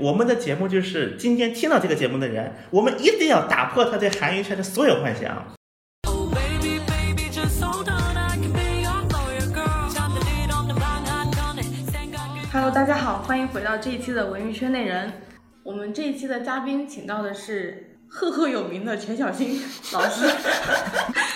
[0.00, 5.44] 我们的节目就是今天听到这个节目的人，我们一定要打破他对韩娱圈的所有幻想。
[12.52, 15.12] Hello，大家好，欢迎回到这一期的文娱圈内人。
[15.64, 19.60] 我们这一期的嘉宾请到的是赫赫有名的全小新
[19.92, 20.26] 老师，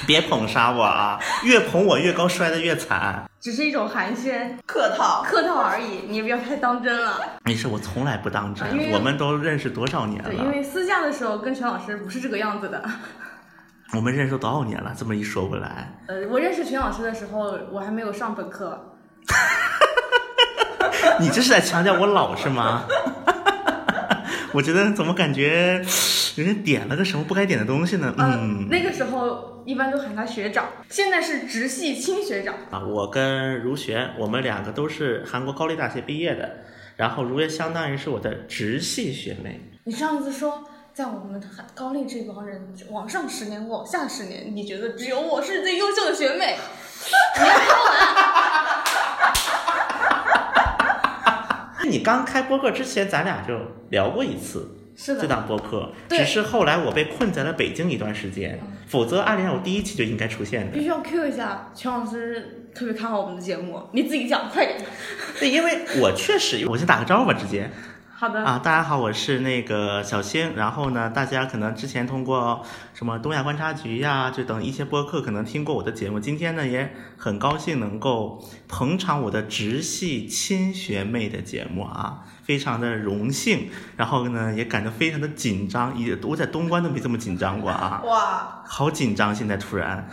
[0.06, 1.20] 别捧杀我啊！
[1.44, 3.28] 越捧我越高，摔得越惨。
[3.40, 5.22] 只是一种寒暄客套。
[5.26, 7.20] 客套而已，你也不要太当真了。
[7.44, 8.90] 没事，我从来不当真。
[8.92, 10.50] 我们都认识多少年对，因？
[10.50, 12.82] 为私下的时候跟全老师不是这个样子的。
[13.94, 14.94] 我们认识多少年了？
[14.96, 18.96] 这么一说过来，呃，我认识全老师的时候，我还没有上本科。
[21.20, 22.84] 你这是在强调我老是吗？
[24.52, 25.82] 我觉得怎么感觉
[26.36, 28.14] 有点点了个什么不该点的东西呢？
[28.16, 32.54] 呃嗯，那个时候一般都喊他学长，现在是直系亲学长。
[32.70, 36.64] 啊，我跟如璇，我们两个都是韩国高丽大学毕业的，
[36.96, 39.60] 然后如璇相当于是我的直系学妹。
[39.84, 40.64] 你上次说，
[40.94, 41.42] 在我们
[41.74, 46.56] 高丽这帮人往上十年，往下十年，你觉得只有我是最优秀的学妹？
[47.36, 47.92] 你要看完。
[51.84, 53.54] 你刚开播客之前，咱俩就
[53.90, 60.82] 聊过一次是的这档播客，只是后来我被困在了北京一段时间，否则按理讲我第一期就应该出现的必。
[60.82, 64.78] 须要 Q 一下，全老师特别看好我们的节目，你自己讲，快点。
[65.40, 67.68] 对，因为我确实，我先打个招呼吧，直接。
[68.14, 70.52] 好的，啊，大家好，我是那个小星。
[70.54, 72.64] 然后呢，大家可能之前通过
[72.94, 76.20] 什么东亚观察局呀，就等一些播客，可能听过我的节目。
[76.20, 83.70] 今天呢，也很高兴能够捧场我的直系亲学妹的节目啊，非常的荣幸。
[83.96, 89.34] 然后呢，也感到非常的紧张，也我在东关都没这么紧张过啊，哇，好紧张！
[89.34, 90.08] 现在突然，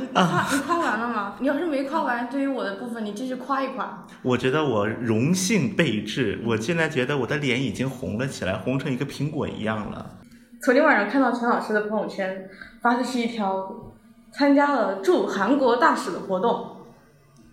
[0.00, 1.34] 你夸你夸完了吗？
[1.40, 4.06] 你要是没夸完，对于我的部分，你继续夸一夸。
[4.22, 10.18] 我觉得我荣幸备至，我现在觉得我的脸已经红了起来，红成一个苹果一样了。
[10.62, 12.48] 昨天晚上看到陈老师的朋友圈
[12.82, 13.94] 发的是一条
[14.30, 16.76] 参加了驻韩国大使的活动，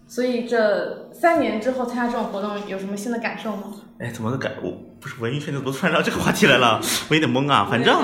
[0.06, 3.64] 所以这三年之后参加这种活动有什么新的感受吗？
[4.00, 4.72] 哎，怎么改我
[5.02, 6.80] 不是文艺圈的，怎么突然聊这个话题来了？
[7.10, 7.68] 我有点懵啊。
[7.70, 8.00] 反正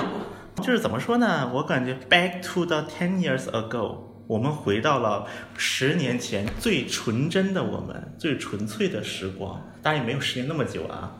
[0.56, 5.24] 就是怎么说呢，我感觉 back to the ten years ago，我们回到了
[5.56, 9.70] 十年前最纯真的我们，最纯粹的时光。
[9.82, 11.12] 当然也没有十年那么久啊。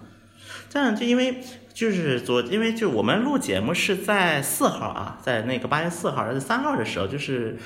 [0.69, 1.41] 这样就因为
[1.73, 7.57] 就是昨，因为就我们录节目是在四号啊，在那个八月四号，还是三号的时候，就是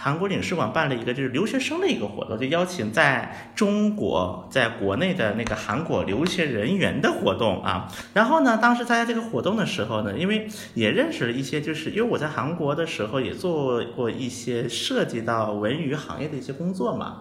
[0.00, 7.92] 韩国领事馆办了一个就是留学生的一个活动，就邀请在中国在国内的那个韩国留学人员的活动啊。
[8.14, 17.20] 然后呢，当时参加这个活动的时候呢，因为也认识了一些，就是因为我在韩国的时候也做过一些涉及到文娱行业的一些工作嘛。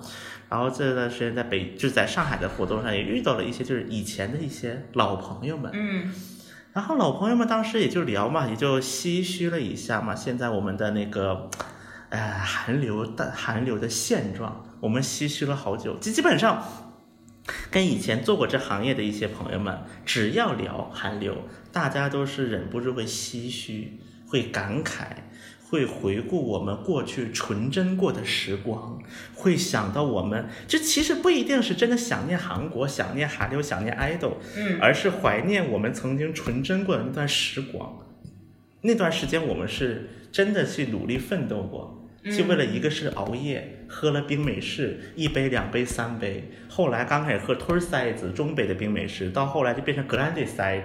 [0.49, 6.13] 然后这段时间在北，就是在上海的活动上也遇到了一些就是以前的一些老朋友们，嗯，
[6.71, 10.15] 然后老朋友们当时也就聊嘛，也就唏嘘了一下嘛。
[10.15, 11.49] 现在我们的那个，
[12.09, 15.97] 呃，韩流的韩流的现状，我们唏嘘了好久。
[15.97, 16.63] 基基本上，
[17.69, 21.35] 跟以前做过这行业的一些朋友们，只要聊韩流，
[21.71, 25.05] 大家都是忍不住会唏嘘，会感慨。
[25.69, 28.97] 会回顾我们过去纯真过的时光，
[29.35, 37.97] 会想到我们，这其实不一定是真的想念韩国、想念韩流、想念 idol，嗯而是怀念我们曾经纯真过的那段时光。
[38.79, 50.81] 那段时间，我们是真的去努力奋斗过，就为了一个是熬夜，喝了冰美式一杯、两杯、三杯，后来刚开始喝 tour size 中杯的冰美式，到后来就变成 grande size，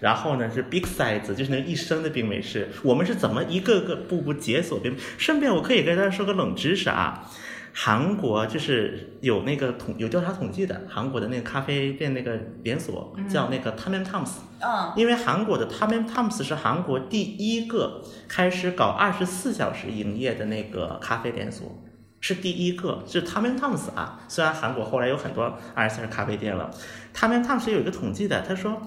[0.00, 2.68] 然后呢是 big size，就是那一升的冰美式。
[2.84, 4.94] 我们是怎么一个个步步解锁冰？
[5.18, 7.28] 顺便我可以跟大家说个冷知识啊。
[7.72, 21.80] 韩国就是有那个统有调查统计的，韩国的那个咖啡店那个连锁叫那个 Tom and Tom's，嗯，因为韩国的 Tom and Tom's 是韩国第一个开始搞二十四小时营业的那个咖啡连锁，
[22.20, 24.20] 是第一个，是 Tom and Tom's 啊。
[24.26, 26.70] 虽然韩国后来有很多二十四小时咖啡店了
[27.14, 28.82] ，Tom and Tom's 有一个统计的，他说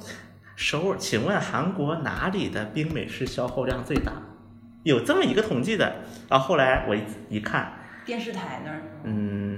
[0.55, 4.11] 首尔，请问韩国哪里的冰美式消耗量最大？
[4.83, 5.95] 有这么一个统计的。
[6.29, 7.73] 然后后来我一一看，
[8.05, 8.81] 电视台那儿。
[9.03, 9.57] 嗯，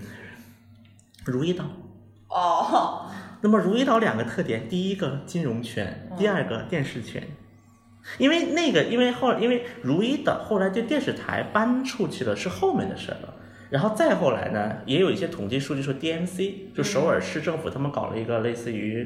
[1.26, 1.66] 如意岛。
[2.30, 3.10] 哦，
[3.42, 7.24] 那么如意岛两个特点，第一个金融圈，第二个电视圈。
[8.20, 13.34] 因为那个，因为后因为如意岛后来就电视台搬出去了，是后面的事儿了。
[13.72, 19.04] 然后再后来呢，也有一些统计数据说，DMC 就首尔市政府他们搞了一个类似于，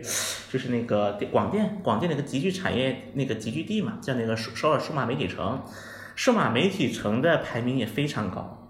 [0.51, 5.63] 就是那个广电广电的一个集聚产业那个集聚地嘛，叫那个首首尔数码媒体城，
[6.13, 8.68] 数码媒体城的排名也非常高。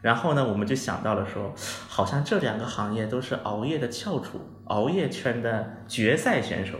[0.00, 1.52] 然后呢，我们就想到了说，
[1.88, 6.78] 好像这两个行业都是熬夜的翘楚，熬夜圈的决赛选手。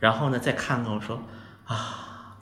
[0.00, 1.22] 然后呢再看看我说
[1.64, 2.38] 啊，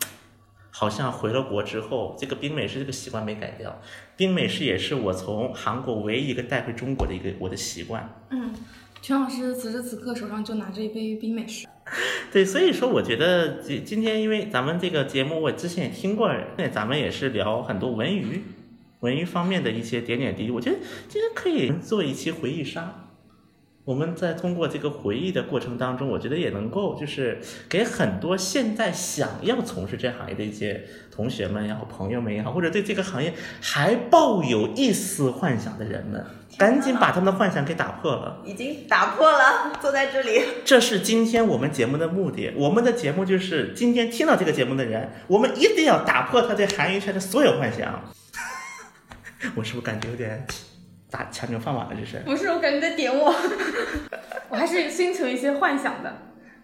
[0.71, 3.81] 好像回了国之后，这个冰美式这个习惯没改掉。
[4.17, 8.09] 冰美式也是我从韩国唯一一个带回中国的一个我的习惯。
[8.31, 8.55] 嗯，
[9.03, 11.67] 全老师此时此刻手上就拿着一杯冰美式。
[12.33, 18.43] 对，所以说我觉得今今天因为咱们这个节目我之前也听过，那咱们也是聊很多文娱、
[19.01, 20.77] 文娱方面的一些点点滴滴，我觉得
[21.09, 23.05] 其实可以做一期回忆杀。
[23.85, 27.39] 我们在通过这个回忆的过程当中，我觉得也能够就是
[27.71, 36.23] 给很多现在想要从事这行业的一些同学们也好、朋友们也好，或者对这个行业还抱有一丝幻想的人们，
[36.59, 38.43] 赶紧把他们的幻想给打破了。
[38.45, 40.43] 已经打破了，坐在这里。
[40.67, 42.53] 这是今天我们节目的目的。
[42.57, 48.05] 我们的节目就是今天听到这个节目的人，我们一定要打破他对韩娱圈的所有幻想。
[49.55, 50.45] 我是不是感觉有点
[51.11, 51.95] 打强牛饭碗了？
[51.99, 53.35] 这是不是，我感觉在点我。
[54.51, 56.13] 我还是心存一些幻想的。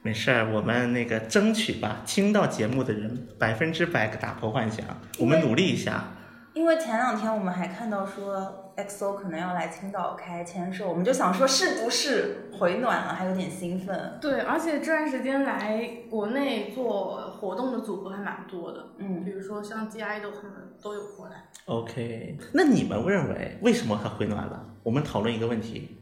[0.03, 4.85] 没事儿，我们那个争取吧，听到节目的人百分之百打破幻想，
[5.19, 6.05] 我们努力一下。
[6.53, 14.19] 因为前两天我们还看到说 XO 可能要来青岛开签售，我们就想说是不是回暖了，还有点兴奋。
[14.21, 20.53] 对，而且这段时间来国内做活动的组合还蛮多的，嗯比如说像 G I 都他们
[20.85, 21.43] 都有过来。
[21.65, 24.63] OK，那你们认为为什么它回暖了？
[24.83, 25.97] 我们讨论一个问题。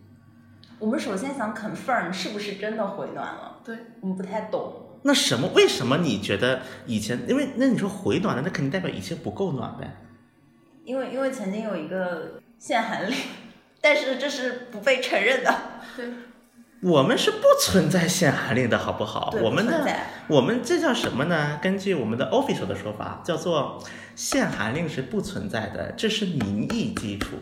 [0.81, 4.99] 我们首先想 confirm 是不是真的回暖了，对，我们不太懂。
[5.05, 5.49] 那什么？
[5.55, 7.21] 为什么你觉得以前？
[7.29, 9.97] 因为那你说回暖了，那肯定代表以前不够暖呗。
[10.85, 13.17] 因为因为曾经有一个限韩令，
[13.81, 15.55] 但是这是不被承认的。
[15.97, 16.07] 对，
[16.83, 19.33] 我们是不存在限韩令的，好不好？
[19.41, 19.87] 我们的
[20.27, 21.61] 我们这叫什么呢？
[21.63, 23.81] 根据我们的 official 的说法，叫做
[24.17, 27.37] 限韩令是不存在的，这是民意基础，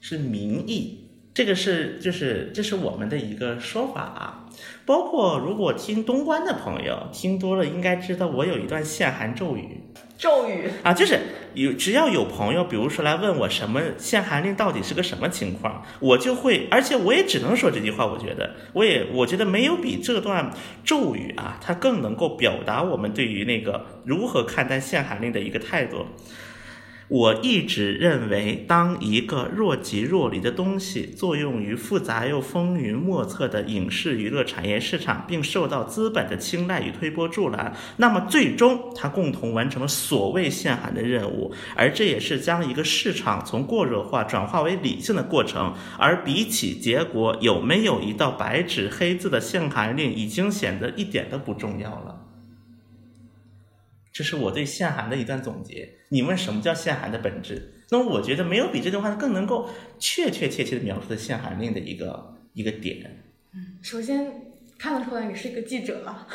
[0.00, 1.02] 是民意。
[1.34, 4.46] 这个是就是这是我们的一个说法啊，
[4.86, 9.82] 包括如果听东关的朋友听多了，应该知道我有一段限韩咒语，
[10.16, 11.20] 咒语，啊，就是
[11.54, 18.06] 有只要有朋友，比如说来问我什么限韩令到底是个什么情况，我就会，而且我也只能说这句话。
[18.06, 20.50] 我觉得，我也我觉得没有比这段
[20.84, 26.06] 咒语啊，它更能够表达我们对于那个如何看待限韩令的一个态度。
[27.08, 45.74] 我一直认为，当一个若即若离的东西作用于复杂又风云莫测的影视娱乐产业市场，并受到资本的青睐与推波助澜，那么最终它共同完成了所谓限韩的任务，而这也是将一个市场从过热化转化为理性的过程。
[45.98, 52.15] 而比起结果有没有一道白纸黑字的限韩令，已经显得一点都不重要了。
[54.16, 55.86] 这是我对限韩的一段总结。
[56.08, 57.74] 你问什么叫限韩的本质？
[57.90, 59.68] 那么我觉得没有比这句话更能够
[59.98, 63.24] 确确切切的描述的限韩令的一个一个点。
[63.82, 66.26] 首先看得出来你是一个记者了。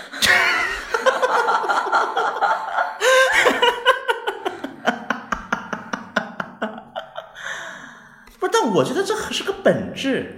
[8.39, 10.35] 不，但我觉得这还是个本质。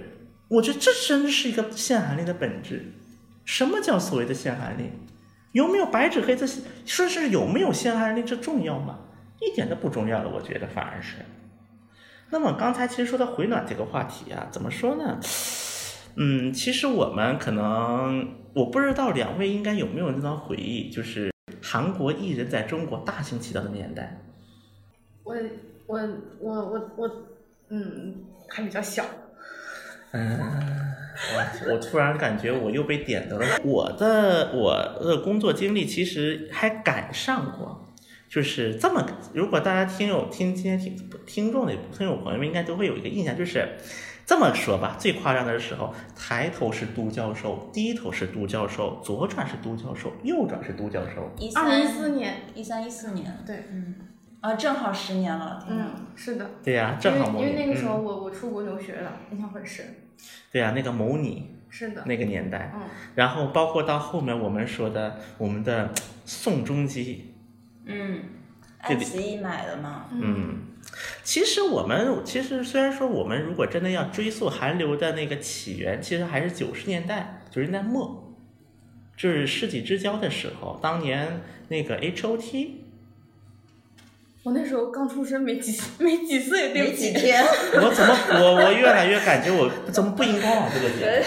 [0.48, 2.94] 我觉得这真是一个限韩令的本质。
[3.44, 4.90] 什么叫所谓的限韩令？
[5.54, 6.64] 有没有白纸黑字？
[6.84, 8.98] 说是有没有限韩令，这重要吗？
[9.40, 11.14] 一点都不重要了，我觉得反而是。
[12.30, 15.20] 那么刚才其实说到回暖这个话题啊，怎么说呢？
[16.16, 21.30] 嗯，其实我们可能我不知道两位应该有没有那段回忆，就是
[21.62, 24.20] 韩国艺人在中国大行其道的年代。
[25.22, 25.36] 我
[25.86, 26.00] 我
[26.40, 27.10] 我我我，
[27.68, 29.04] 嗯，还比较小。
[30.14, 30.38] 嗯，
[31.34, 33.44] 我我突然感觉我又被点到了。
[33.64, 37.92] 我的我的工作经历其实还赶上过，
[38.28, 39.04] 就是这么。
[39.32, 43.68] 如果大家听友听今天听听众的听友朋友们应该都会有一个印象，就是
[44.24, 51.28] 这么说吧，最夸张的时候，抬头是都教授，低头是都教授，左转是都教授，右转是都教授。
[51.38, 53.96] 一二零一四年，一三一四年，对，嗯，
[54.40, 55.76] 啊，正好十年了，天！
[55.76, 57.46] 嗯，是的，对呀、因正好模拟。
[57.46, 59.84] 为因为那个时候嗯、我我出国留学了，印象很深。
[60.50, 62.82] 对呀、那个模拟是的，那个年代，嗯，
[63.14, 65.92] 然后包括到后面我们说的我们的
[66.24, 67.34] 宋仲基，
[67.84, 68.20] 嗯，
[68.78, 70.58] 爱奇艺买的嘛，嗯，
[71.24, 78.36] 其实我们其实虽然说我们如果真的要追溯韩流的那个起源，其实还是九十年代九十年代末，
[79.16, 82.83] 就是世纪之交的时候，当年那个 H O T，
[84.44, 87.12] 我那时候刚出生，没几没几岁，对没不起。
[87.12, 87.42] 几天，
[87.80, 91.24] 我怎么我我越来越感觉我怎么不应该往这个点？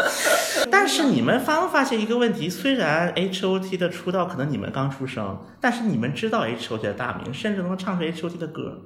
[0.70, 2.50] 但是你们发没发现一个问题？
[2.50, 8.82] 虽然 H O T 的出道可能你们刚出生，但是你们知道 H O T 的大名，甚至能唱出 H O T 的歌。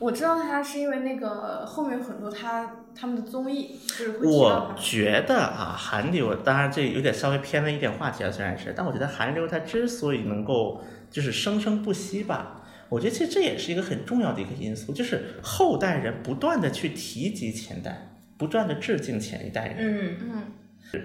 [0.00, 4.74] 我知道他是因为那个后面有很多他他们的综艺，就是会我。
[4.76, 10.82] 觉得啊，韩流当然这有点稍微偏了一点话题啊，虽然是，但我觉得韩流它之所以能够
[11.13, 19.77] 就是生生不息吧，我觉得其实这也是一个很重要的一个因素，就是后代人不断的去提及前代，不断的致敬前一代人。
[19.79, 20.43] 嗯，嗯，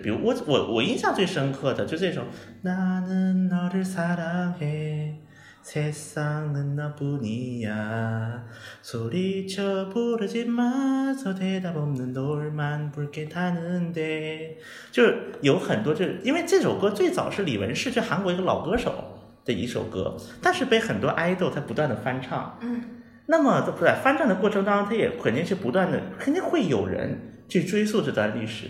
[0.02, 2.24] 比如我我我印象最深刻的就这首
[2.62, 5.18] 나는너를사랑해
[5.62, 8.44] 세상은 너뿐이야
[8.82, 14.58] 소리쳐 부르지 마서 대답 없는 너만 붉게 타는데
[14.92, 19.07] 就是有很多就是因为这首歌最早是李文世，就韩国一个老歌手
[19.49, 22.83] 的一首歌，但是被很多 idol 他不断的翻唱，嗯，
[23.25, 28.67] 那么在翻唱的过程当中，他也肯定是不断的，肯定会有人去追溯这段历史。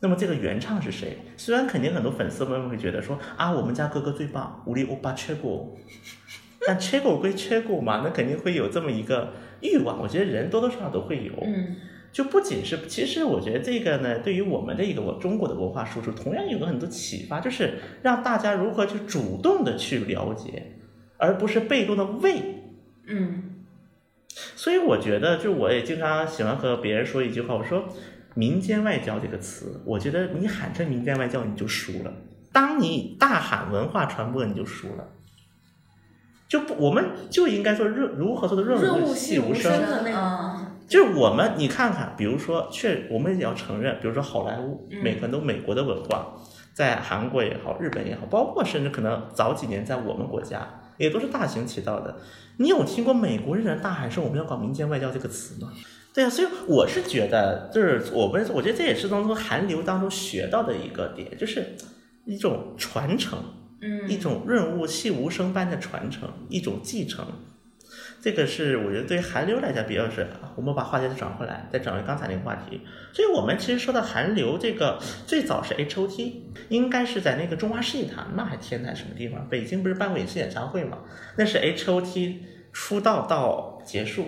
[0.00, 1.18] 那么这个原唱是谁？
[1.36, 5.76] 虽然肯定很多粉丝们会觉得说啊，我们家哥哥最棒，无力欧巴缺过，
[6.66, 10.00] 但缺过归缺过嘛，那肯定会有这么一个欲望。
[10.00, 11.32] 我觉得人多多少少都会有。
[11.44, 11.76] 嗯，
[12.12, 20.74] 就不仅是，其实我觉得这个呢，对于我们的一个我中国的文化输出，同样有个很多启发，就是让大家如何去主动的去了解，
[21.16, 22.64] 而不是被动的为。
[23.08, 23.64] 嗯，
[24.54, 27.88] 所以我觉得，就我也经常喜欢和别人说一句话，我说
[28.36, 32.12] “民间外交”这个词，我觉得你喊成民间外交，你就输了。
[32.52, 35.08] 当你大喊文化传播，你就输了。
[36.46, 39.72] 就不，我们就应该说润如何做的润物细细无声。
[39.80, 40.61] 的那。
[40.92, 46.34] 就是我们，你看看，比如说，确我们也要承认，比如说好莱坞，美很多美国的文化，
[46.74, 52.16] 在韩国也好，日本也好，包括甚至可能早几年在我们国家，也都是大行其道的。
[52.58, 55.72] 你有听过美国人大喊说我们要搞民间外交这个词吗？
[56.12, 61.74] 对啊，所以我是觉得，就是我们，我觉得这也是从韩流当中学到的一个点，就是
[62.26, 63.38] 一种传承，
[63.80, 67.24] 嗯，一种润物细无声般的传承，一种继承。
[68.22, 70.24] 这个是我觉得对于韩流来讲比较是，
[70.54, 72.80] 我们把话题再转回来，再转回刚才那个话题。
[73.12, 79.48] 所以我们其实说到韩流这个，最早是 H O T，应该是在那个中华世纪坛嘛，还天坛什么地方？
[79.48, 80.98] 北京不是办过一次演唱会嘛？
[81.36, 84.24] 那是 H O T 出道到结束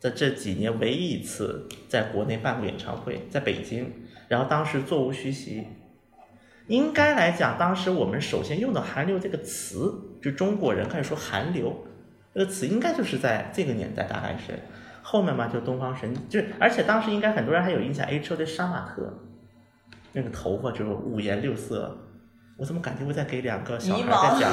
[0.00, 3.92] 的这几年唯一一次在国内办过演唱会，在北京，
[4.28, 5.62] 然后当时座无虚席。
[6.68, 11.84] 应该来讲，当时我们首先用的“韩流”这个词，就中国人开始说“韩流”
[12.36, 14.52] 这个词，应该就是在这个年代，大概是
[15.00, 19.10] 后面嘛，就东方神，就是而且当时应该很多人还有印象，H O 的杀马特，
[20.12, 21.96] 那个头发就是五颜六色，
[22.58, 24.52] 我怎么感觉我在给两个小孩在讲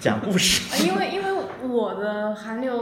[0.00, 0.72] 讲故事？
[0.72, 2.74] 啊因为因为我的韩流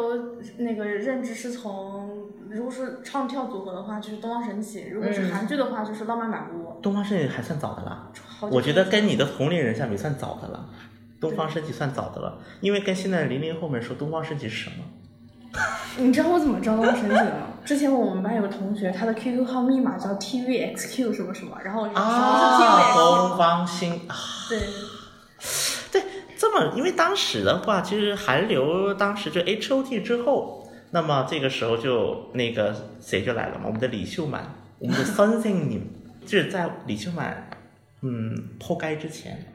[0.58, 6.78] 那个认知是从，如果是唱跳组合的话，就是东方神起；如果是嗯韩剧的话，就是浪漫满屋。
[6.80, 8.08] 东方神起还算早的啦，
[8.52, 10.68] 我觉得跟你的同龄人相比算早的了。
[11.22, 14.84] 东方神起算早的了，因为跟现在零零后们说东方神起是什么？
[15.98, 17.46] 你知道我怎么知道东方神起的吗？
[17.64, 24.16] 之前我们班有个同学，他的 QQ 号密码叫 TVXQ 什么什么，然后什么是 TVXQ？、东方星啊，
[24.48, 24.58] 对，
[25.92, 26.02] 对，
[26.36, 34.42] 这么因为当时的话，其实韩流当时就 H O T 之后，那么这个时候就那个谁就来了嘛，我们的李秀满，
[34.80, 35.04] 我们的
[35.50, 35.80] New，
[36.26, 37.48] 就是在李秀满
[38.00, 39.51] 嗯破街之前，哦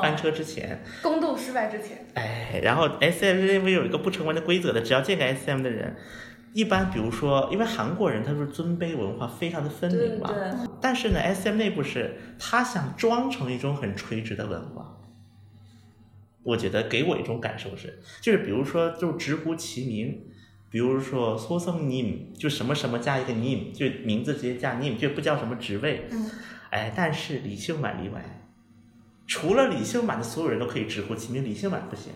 [0.00, 5.96] 翻车之前，宫斗失败之前，哎，然后 S M 是因为有一个不成文的规则的，只要见个 S M 的人，
[6.52, 14.98] 一般比如说，因为韩国人他是尊卑文化非常的分明嘛，对但是呢，S M 内部是他想装成一种很垂直的文化，
[16.42, 20.20] 我觉得给我一种感受是，就是比如说就直呼其名，
[20.70, 26.30] 比如说 s o s o n 就什么什么加一个 n i 就名字直接加 n i 就不叫什么职位，嗯，
[26.70, 28.39] 哎，但是李秀满例外。
[29.29, 32.13] 除了李秀满的所有人都可以直呼其名，李秀满不行。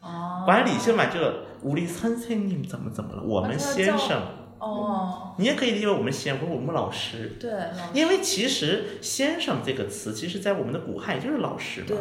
[0.00, 1.18] 哦，完了，李秀满就
[1.62, 3.22] 우리선생님怎么怎么了？
[3.22, 4.22] 我们啊他叫先生，
[4.58, 7.36] 哦，你也可以理解为我们先，或者我们老师。
[7.40, 11.98] 对，老因为其实“先生”这个词，其实在我们的古汉也就是老师嘛，对，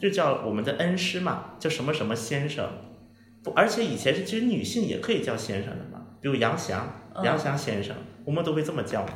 [0.00, 2.68] 就叫我们的恩师嘛，叫什么什么先生。
[3.42, 9.14] 不，而且以前是其实女性也可以叫先生的嘛，比如杨翔，嗯杨翔先生，我们都会这么叫他。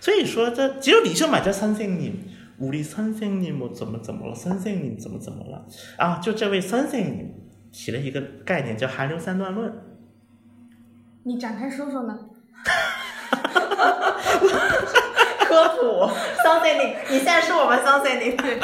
[0.00, 2.12] 所以说这只有李秀满叫선생님，
[2.60, 5.66] 우리선생님我怎么怎么了，선생님怎么怎么了
[5.98, 6.18] 啊？
[6.18, 7.26] 就这位선생님
[7.72, 9.72] 提了一个概念叫韩流三段论。
[11.24, 12.18] 你展开说说呢？
[15.40, 16.10] 科普，
[16.42, 18.60] something，你你现在是我们 something，对，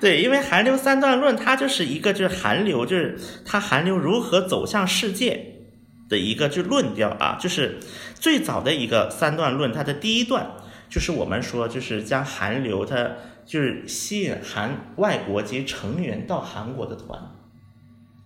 [0.00, 5.64] 对，因为韩流三段论，它就是一个就是韩流，就是它韩流如何走向世界
[6.08, 7.78] 的一个就论调啊，就是
[8.14, 10.50] 最早的一个三段论，它的第一段
[10.89, 13.09] 就是我们说就是将韩流它
[13.45, 17.19] 就是吸引韩外国籍成员到韩国的团，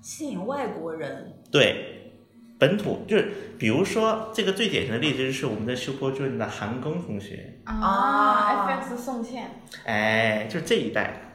[0.01, 1.33] 吸引外国人。
[1.51, 2.13] 对，
[2.59, 9.49] 本土就是比如说这个最典型的例子就是我们的 Super Junior 的韩庚同学，啊，FX 宋茜，
[9.85, 11.30] 哎，就是这一代。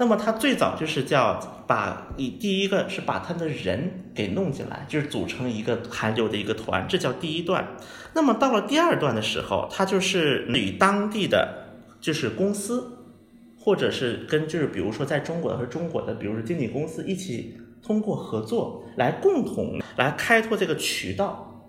[0.00, 7.76] 那么他最早就是叫把以第一个是把他的人给弄进来，就是组成一个韩流的一个团，这叫第一段。
[8.14, 11.66] 那么到了第二段的时候，他就是与当地的
[12.00, 12.96] 就是公司，
[13.58, 21.62] 或者是跟就是比如说在中国和中国的，比如说经纪公司一起通过合作来共同来开拓这个渠道。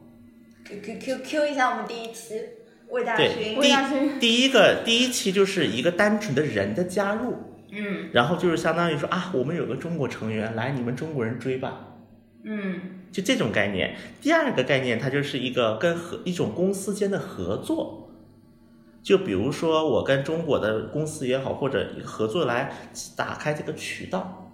[0.64, 2.42] Q Q Q Q 一下我们第一期
[2.88, 7.36] 魏大，勋，魏大勋第第一个第一期就是一个单纯的人的加入，
[7.72, 11.96] 嗯然后就是相当于说啊，我们有个中国成员，来你们中国人追吧，
[12.44, 13.96] 嗯就这种概念。
[14.22, 18.10] 第二个概念，它就是一个跟合一种公司间的合作，
[19.02, 22.72] 就比如说我跟中国的公司也好，或者合作来
[23.16, 24.52] 打开这个渠道。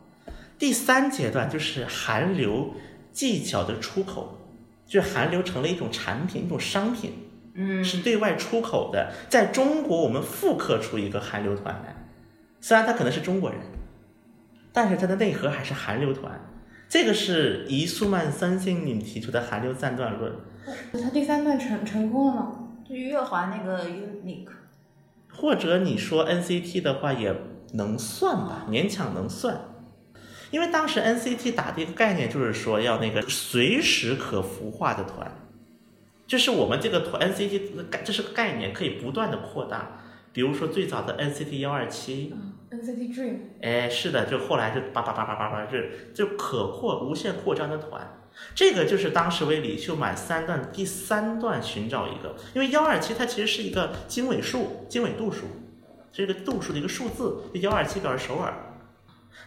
[0.59, 2.73] 第三阶段就是韩流
[3.11, 4.39] 技巧的出口，
[4.85, 7.11] 就是韩流成了一种产品，一种商品。
[7.59, 9.11] 嗯是对外出口的。
[9.29, 11.96] 在中国，我们复刻出一个韩流团来，
[12.59, 13.59] 虽然他可能是中国人，
[14.73, 16.39] 但是他的内核还是韩流团。
[16.89, 20.33] 这个是伊苏曼三星你提出的韩流三段论，
[20.93, 22.59] 他第三段成成功了吗？
[22.87, 24.47] 就乐华那个 Unique，
[25.29, 27.35] 或者你说 NCT 的话也
[27.73, 29.59] 能算吧，勉强能算。
[30.49, 35.29] 因为当时 NCT 打的一个概念就是说要那个随时可孵化的团，
[36.25, 37.61] 就是我们这个团 NCT
[38.05, 39.99] 这是个概念，可以不断的扩大。
[40.33, 42.35] 比如说最早的 NCT 幺二七
[42.69, 45.77] ，NCT Dream，哎，是的，就后来就叭叭叭叭叭叭，就
[46.13, 48.19] 就可扩无限扩张的团，
[48.53, 55.45] 这个就是当时为李秀满三段第三段寻找一个，因为幺二七它其实是一个经纬数、经纬度数，
[56.11, 58.53] 是一个度数的一个数字，幺二七表示首尔。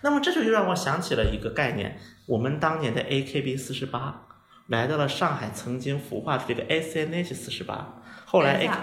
[0.03, 4.27] 那么这就又让我想起了一个概念，我们当年的 AKB 四十八
[4.69, 8.79] 来到了上海，曾经孵化出这个 SNH 四十八，后来 A 下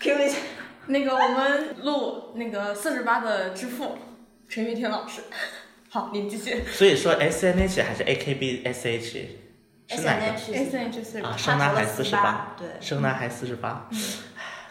[0.00, 0.38] Q 一下，
[0.90, 3.96] 那个我们录那个四十八的之父
[4.48, 5.22] 陈玉婷老师。
[5.88, 6.62] 好，您继续。
[6.66, 9.26] 所以说 SNH 还是 AKB SH
[9.88, 13.88] 是哪个？S H 四十啊，八，生男孩四十八48，对生男孩四十八，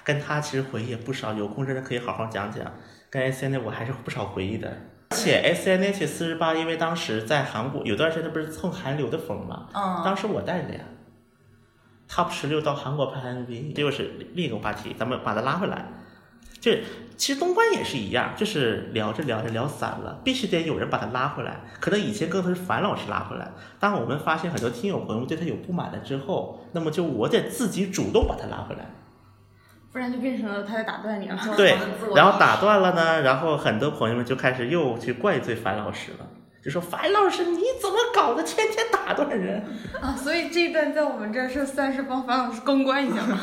[0.04, 2.72] 跟他其实回忆也不少，有空真的可以好好讲讲。
[3.10, 4.70] 跟 S N H 我还是不少回忆的，
[5.10, 10.82] 而且 S N H 四十八，因为当时在韩国有段时间不是蹭韩流的风嘛，嗯当时我带的呀。
[12.10, 15.86] Top 十六到韩国拍 MV，这又是另一个话题，咱们把它拉回来。
[16.60, 16.72] 就
[17.18, 21.62] 其实东关也是一样，就是聊着聊着聊散了，必须得有人把他拉回来。
[21.80, 28.86] 可能以前更多是樊老师拉回来，当我们发现很多听友朋友们对他有不满了之后，那么就我得自己主动把他拉回来。
[29.92, 31.38] 不然就变成了他在打断你了。
[31.58, 31.76] 对
[32.16, 36.28] 然后打断了呢，然后很多朋友们就开始又去怪罪樊老师了，
[36.64, 39.64] 就说樊老师你怎么搞的，天天打断人。
[40.02, 43.40] 啊，所以这一段在我们这儿是算是帮樊老师公关一下吗？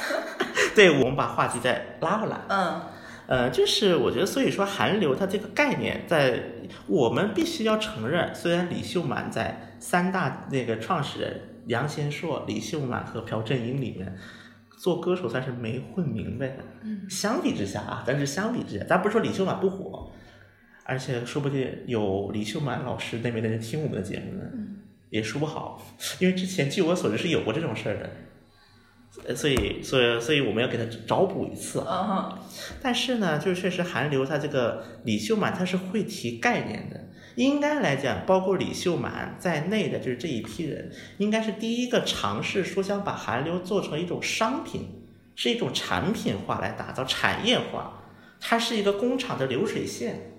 [0.74, 2.36] 对，我们把话题再拉回来。
[2.48, 2.80] 嗯
[3.28, 6.40] 呃，就是我觉得，所以说韩流它这个概念在，
[6.86, 14.16] 我们必须要承认，虽然李秀满在三大那个创始人杨贤硕、李秀满和朴正英里面
[14.78, 16.58] 做歌手算是没混明白的。
[16.82, 20.08] 嗯，相比之下啊，但是相比之下，咱不是说李秀满不火，
[20.86, 24.44] 而且说不定有李秀满老师那边的人听我们的节目呢，
[25.10, 25.82] 也说不好，
[26.18, 28.10] 因为之前据我所知是有过这种事儿的。
[29.26, 32.28] 呃所以，所以，所以我们要给他找补一次啊。
[32.30, 32.38] 嗯，
[32.82, 37.00] 但是呢，就是确实韩流它这个李秀满他是会提概念的。
[37.36, 44.82] 应该来讲，包括李秀满在内的就是这一批人，应该是第一个尝试说想把韩流做成一种商品，
[45.34, 48.02] 是一种产品化来打造产业化，
[48.38, 50.35] 它是一个工厂的流水线。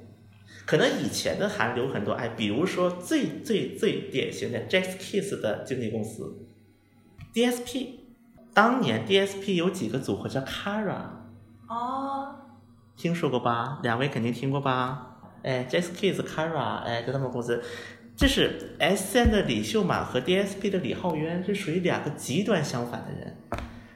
[0.68, 6.46] 可能以前的韩流很多哎，比如说最最最典型的 Jax Kiss 的经纪公司
[7.34, 7.88] DSP，
[8.54, 11.04] 当年 DSP 有几个组合叫 Kara。
[11.70, 12.36] 哦，
[12.98, 13.80] 听说过吧？
[13.82, 15.20] 两位肯定听过吧？
[15.44, 17.64] 哎 j a s Kids、Kara，哎，就他们公司，
[18.18, 23.38] 这是 S N 的李秀满和 DSP 的李浩渊是属于两个极端相反的人。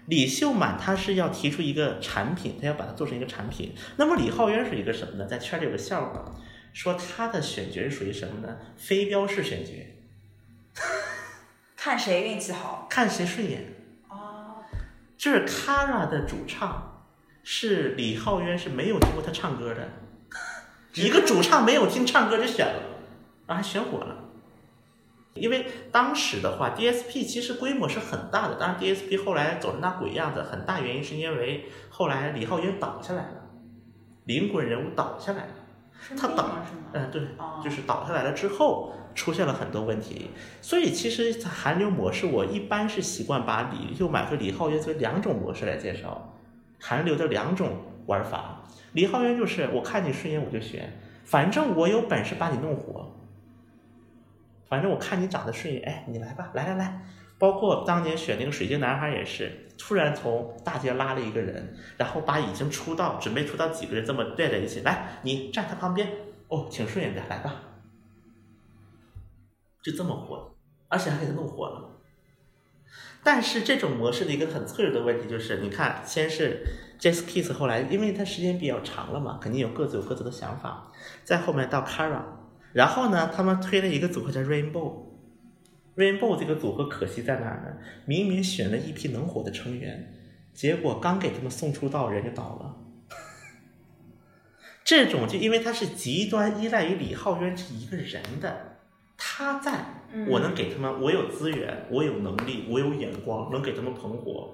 [0.06, 3.74] 李秀满他是要提出一个产品，他要把它做成一个产品。
[3.98, 5.26] 那么李浩渊是一个什么呢？
[5.26, 6.26] 在圈里有个笑话，
[6.74, 8.58] 说他的选角是属于什么呢？
[8.78, 9.72] 非标式选角，
[11.76, 12.88] 看谁运气好。
[12.90, 13.74] 看谁顺眼。
[14.10, 14.64] 哦，
[15.18, 17.06] 就是 Kara 的主唱
[17.44, 19.90] 是李浩渊是没有听过他唱歌的，
[20.96, 22.84] 一个主唱没有听唱歌就选了，
[23.48, 24.18] 然后还选火了。
[25.34, 33.50] 因为当时的话，DSP 其实规模是很大的，当然 DSP 后来走成那鬼样子，很大原因是因为后来李浩渊倒下来了，
[34.26, 35.54] 灵魂人物倒下来了。
[36.18, 36.66] 它倒了？
[36.94, 46.38] 嗯，对哦，就是倒下来了之后出现了很多问题，所以其实韩流模式我一般是习惯把李秀满和李浩源作为两种模式来介绍，
[46.80, 48.64] 韩流的两种玩法。
[48.94, 50.92] 李浩源就是我看你顺眼我就选，
[51.24, 53.16] 反正我有本事把你弄火，
[54.68, 57.02] 反正我看你长得顺眼，哎，你来吧，来来来。
[57.38, 66.08] 包括当年选那个水晶男孩也是，突然从大街拉了一个人，然后把已经出道、准备出道几个人这么带在一起，来，你站他旁边，
[66.50, 67.56] 哦，挺顺眼的，来吧，
[69.82, 70.54] 就这么火，
[70.88, 71.90] 而且还给他弄火了。
[73.24, 76.64] 但是这种模式的一个很脆弱的问题就是，你看，先是
[77.00, 80.92] Just Kiss，后来因为他时间比较长了嘛，肯定有各自有各自的想法，
[81.24, 82.22] 再后面到 Kara，
[82.72, 85.11] 然后呢，他们推了一个组合叫 Rainbow。
[85.96, 87.78] Rainbow 这个组合可惜在哪儿呢？
[88.06, 90.14] 明明选了一批能火的成员，
[90.54, 92.78] 结果刚给他们送出道，人就倒了。
[94.84, 98.78] 这种就因为他是极端依赖于李浩渊这一个人的，
[99.18, 99.86] 他在，
[100.28, 104.54] 我能给他们，我有资源，我有能力，我有眼光，能给他们捧火。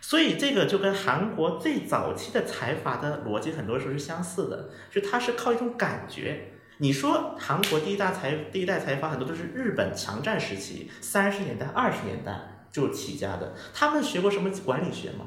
[0.00, 6.52] 所以这个就跟韩国最早期的财阀的逻辑很多时候是相似的，就他是靠一种感觉。
[6.78, 15.26] 你说韩国第一大财第一代财阀很多都是日本强占时期，三十年代、二十年代就起家的，他们学过什么管理学吗？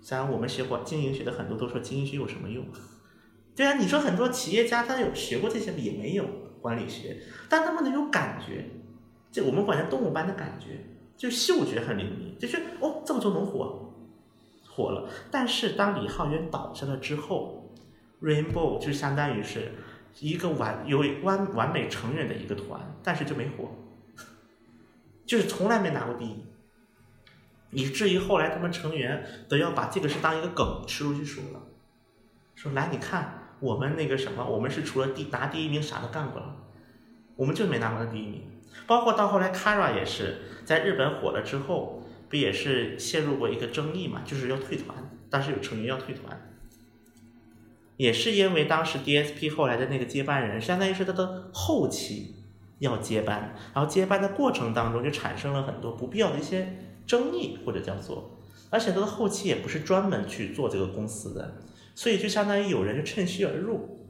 [0.00, 2.66] 虽然我们学过经营学的很多都说经营学有什么用？
[3.54, 5.78] 对啊，你说很多企业家他有学过这些吗？
[5.78, 6.26] 也没有
[6.60, 8.68] 管理学，但他们能有感觉，
[9.30, 10.84] 就我们管叫动物般的感觉，
[11.16, 13.94] 就嗅觉很灵敏，就是哦这么做能火，
[14.68, 15.08] 火了。
[15.30, 17.72] 但是当李浩源倒下了之后
[18.20, 19.72] ，Rainbow 就相当于是
[20.20, 23.70] 一个完有完完美成员的一个团，但是就没火，
[25.26, 26.44] 就是从来没拿过第一。
[27.70, 31.60] 以至于后来他们成员都要把这个事当一个梗吃出去说了，
[32.54, 36.54] 说来你看我们那个什么，我们是除了第拿第一名啥都干过了，
[37.34, 38.42] 我们就没拿过第一名。
[38.86, 44.96] 包括到后来 Kara 也是在日本火了之后，不也是陷入过一个争议嘛，就是要退团，
[45.28, 46.53] 当时有成员要退团，
[47.96, 52.34] 也是因为当时 DSP 后来的那个接班人，相当于是他的后期
[52.78, 56.78] 要接班，然后接班的过程当中就产生了很多不必要的一些。
[57.06, 58.38] 争议或者叫做，
[58.70, 61.56] 而且他的后期也不是专门去做这个公司的，
[61.94, 64.08] 所以就相当于有人就趁虚而入。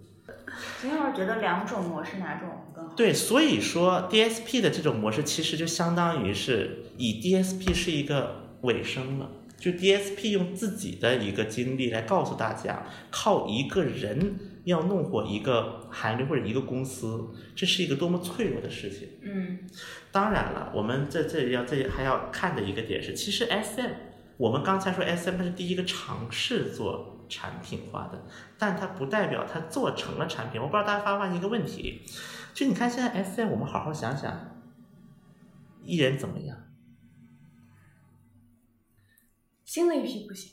[0.81, 2.95] 金老师觉得两种模式哪种更好？
[2.95, 19.09] 对，所以说 DSP 的这种模式其实就相当于是以 DSP 是一个尾声了，就 DSP 用自己的一个经历来告诉大家，靠一个人要弄火一个韩流或者一个公司，这是一个多么脆弱的事情。
[19.23, 19.61] 嗯
[20.11, 23.91] 当然了，我们在这里要这里还要看的一个点是，其实 SM，
[24.37, 28.23] 我们刚才说 SM 它是第一个尝试做产品化的，
[28.59, 30.61] 但它不代表它做成了产品。
[30.61, 32.03] 我不知道大家发没发现一个问题，
[32.53, 34.63] 就你看现在 SM，我们好好想想，
[35.83, 36.57] 艺人怎么样？
[39.75, 40.53] 新的一批不行，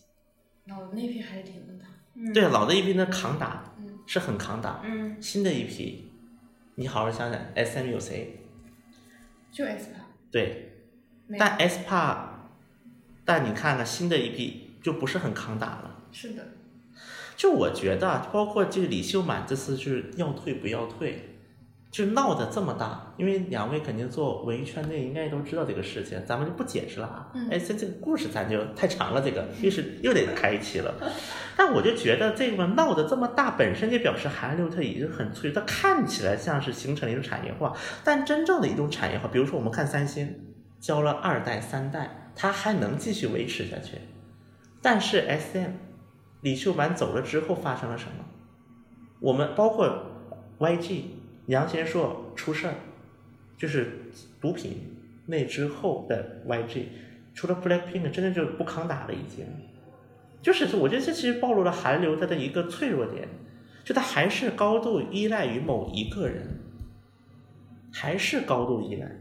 [0.65, 1.85] 老的那批还是挺能打。
[2.15, 6.09] 嗯对，老的一批呢扛打嗯，是很扛打，嗯新的一批，
[6.73, 8.39] 你好好想想，SM 有谁？
[9.51, 9.99] 就 S 帕，
[10.31, 10.71] 对，
[11.37, 12.29] 但 SPA，
[13.23, 16.03] 但你看看新的一批就不是很扛打了。
[16.11, 16.43] 是的，
[17.37, 21.30] 就我觉得啊，包括这个李秀满这次是要退不要退，
[21.91, 27.29] 就闹得这么大，因为两位肯定做文艺圈内应该都知道这个事情，咱们就不解释了啊。
[27.33, 30.93] 嗯哎，这这个故事咱就太长了，这个又是又得开一期了。
[31.57, 40.33] 但我就觉得这个闹得这么大，本身就表示韩流它已经很脆，它看起来像是形成了一种产业化，但真正的一种产业化，比如说我们看三星，
[40.79, 43.97] 交了二代、三代，它还能继续维持下去，
[44.81, 45.71] 但是 SM。
[46.39, 48.25] 李秀满走了之后发生了什么？
[49.19, 49.87] 我们包括
[50.57, 51.03] YG
[51.47, 52.75] 杨贤硕出事儿，
[53.57, 54.77] 就是毒品
[55.25, 56.85] 那之后的 YG，
[57.33, 59.45] 除了 Blackpink 真的就不抗打了已经。
[60.41, 63.27] 就是我觉得这其实暴露了韩流它的一个脆弱点，
[63.83, 66.59] 就它还是高度依赖于某一个人，
[67.91, 69.19] 还是高度依赖。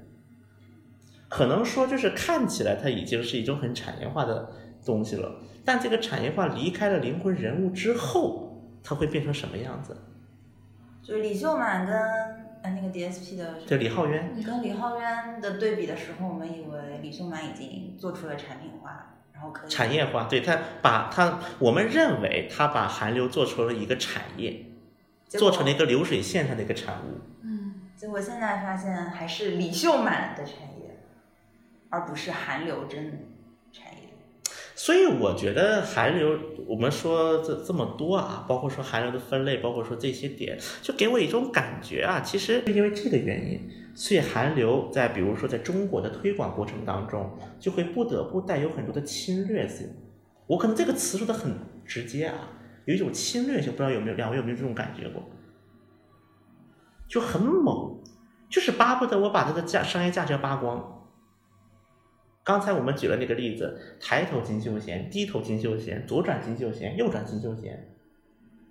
[1.28, 4.50] 可能说就是看起来它已经是一种很产业化的
[4.84, 9.96] 东西了，但这个产业化离开了灵魂人物之后，它会变成什么样子？
[11.02, 11.96] 就是李秀满跟
[12.62, 24.66] 呃那个 DSP 的这李浩渊，你跟李浩渊的对比的时候，我们以为李秀满已经做出了产品化，然后可以产业化，对他把他，我们认为他把韩流做成了一个产业，
[25.26, 27.20] 做成了一个流水线上的一个产物。
[27.42, 30.98] 嗯，结果现在发现还是李秀满的产业，
[31.88, 33.26] 而不是韩流真产业。
[34.82, 49.86] 所以我觉得韩流，我们说这这么多啊，包括说韩流的分类，包括说这些点，就给我一种感觉啊，其实是因为这个原因，所以韩流在比如说在中国的推广过程当中，就会不得不带有很多的侵略性。
[50.46, 51.52] 我可能这个词说的很
[51.84, 52.48] 直接啊，
[52.86, 55.22] 有一种侵略性，不知道有没有两位有没有这种感觉过？
[57.06, 58.00] 就很猛，
[58.48, 60.99] 就是巴不得我把它的价商业价值要扒光。
[62.42, 67.94] 刚才我们举了那个例子，抬头金秀贤，低头金秀贤，左转金秀贤，右转金秀贤，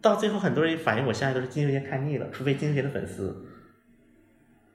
[0.01, 3.45] 到最后很多人反映我现在都是金秀贤看腻了，除非金秀贤的粉丝，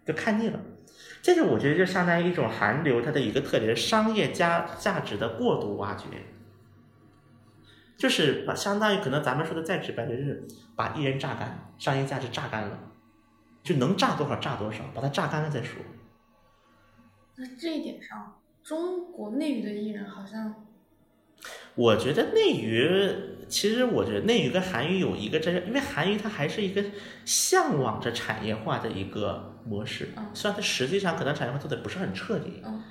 [0.06, 0.60] 就看腻了。
[1.22, 6.06] 这个我觉得就相当于一种韩流它的一个特点，商业价价值的过度挖掘，
[7.96, 12.78] 就是把相当于可能咱们说的再直白就是把艺人榨干，商业价值榨干了，
[13.62, 15.82] 就能榨多少榨多少，把它榨干了再说。
[17.36, 20.66] 那这一点上，中国内娱的艺人好像
[21.74, 22.88] 我觉得内娱，
[23.46, 26.82] 其实我觉得内娱跟韩娱有一个真，因为韩娱它还是一个
[27.26, 32.62] 向往着产业化的一个模式嗯，虽然它实际上可能产业化做的不是很彻底。
[32.64, 32.82] 嗯。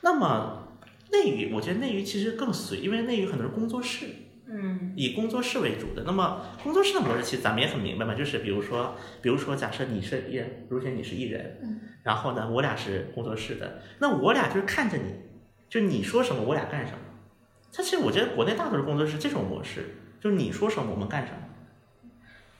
[0.00, 0.78] 那么
[1.10, 4.06] 内娱，我觉得内娱其实更随，因为内娱很多是工作室，
[4.50, 6.04] 嗯以工作室为主的。
[6.04, 15.14] 那么工作室的模式，其实咱们也很明白嘛，就是比如说，比如说，假设你是艺人，如果你是艺人，嗯，然后呢，我俩是工作室的，那我俩就是看着你，
[15.68, 16.98] 就你说什么我俩干什么。
[17.72, 21.38] 它其实我觉得国内大多数工作室这种模式，就是你说什么我们干什么。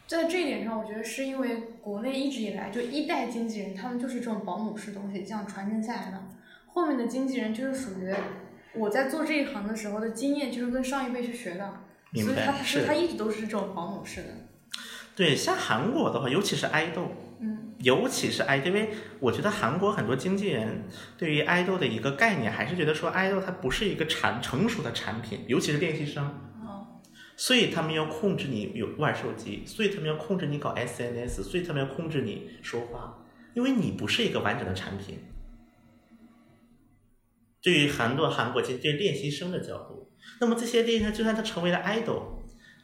[0.06, 6.22] 在这一点上，我觉得是因为国内一直以来就一代经纪人，他们就是这种保姆式东西这样传承下来的。
[6.66, 8.14] 后面的经纪人就是属于
[8.78, 11.74] 我在做这一行的时候的经验，就是跟上一辈去学的，
[12.12, 14.28] 明白所以他是他一直都是这种保姆式的。
[15.14, 17.10] 对，像韩国的话，尤其是爱豆，
[17.40, 20.84] 嗯，尤其是爱豆，因为我觉得韩国很多经纪人
[21.16, 26.24] 对于爱豆的一个概念，还是觉得说爱豆它不是一个产成熟的产品，尤其是练习生。
[26.62, 26.86] 哦，
[27.36, 35.18] 所以他们要控制你有玩手机，所以他们要控制你搞 SNS，所以他们要控制你说话，因为你不是一个完整的产品。
[37.60, 42.22] 对于韩多韩国经对练习生的角度，那么这些练习生就算他成为了 idol，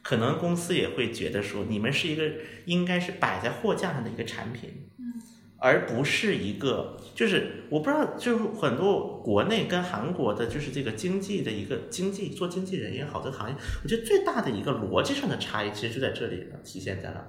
[0.03, 2.29] 可能公司也会觉得说你们是一个
[2.65, 5.21] 应该是摆在货架上的一个产品，嗯，
[5.57, 17.25] 而不是一个就是我不知道，就是很多国内跟韩国的，就是这个经济的一个经济做经纪人也好，这个行业，我觉得最大的一个逻辑上的差异，其实就在这里了，体现在了，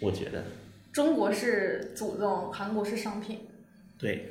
[0.00, 0.44] 我觉得
[0.92, 3.40] 中国是祖宗，韩国是商品。
[3.98, 4.30] 对。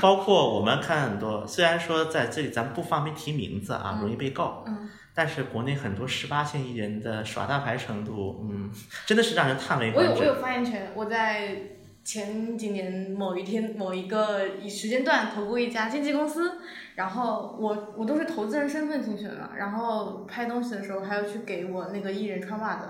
[0.00, 8.70] 包括我们看很多，虽然说在这里咱们不方便提名字啊，嗯容易被告，嗯，但是国内很多十八线艺人的耍大牌程度，嗯，
[9.06, 10.12] 真的是让人叹为观止。
[10.12, 11.56] 我有我有发言权，我在
[12.04, 16.58] 前几年某一天某一个时间段投过一家经纪公司，
[16.94, 22.86] 然后我我都是投资人身份进去的嘛，然后拍东西的时候还要去给我那个艺人穿袜子，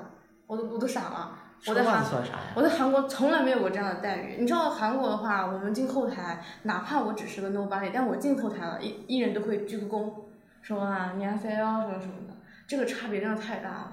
[0.47, 1.37] 我都我都傻了。
[1.67, 2.41] 我在韩子算啥呀？
[2.55, 4.37] 我在韩国从来没有过这样的待遇。
[4.39, 10.13] 你知道韩国的话，我们进后台，哪怕我只是个 nobody，但我进后台了，艺艺人都会鞠个躬，
[10.63, 13.93] 说啊你好 C 哦什么什么的，这个差别真的太大了。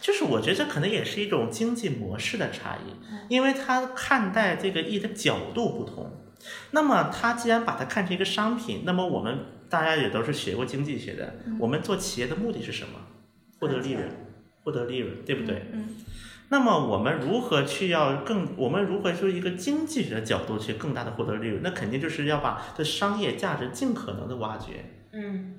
[0.00, 2.94] 就是我觉得这可能也是一种经济模式的差异，
[3.28, 6.10] 因为他看待这个艺的角度不同。
[6.70, 12.98] 那么他既然把它看成一个商品，那么我们大家也都是学过经济学的，我们做企业的目的是什么？
[13.60, 14.08] 获得利润，
[14.64, 15.66] 获得利润，对不对？
[15.72, 15.88] 嗯，
[16.50, 18.48] 那么我们如何去要更？
[18.56, 21.62] 我们如何从一个经济学的角度去更大的获得利润？
[21.62, 24.84] 那肯定就是要把这商业价值尽可能的挖掘。
[25.12, 25.54] 嗯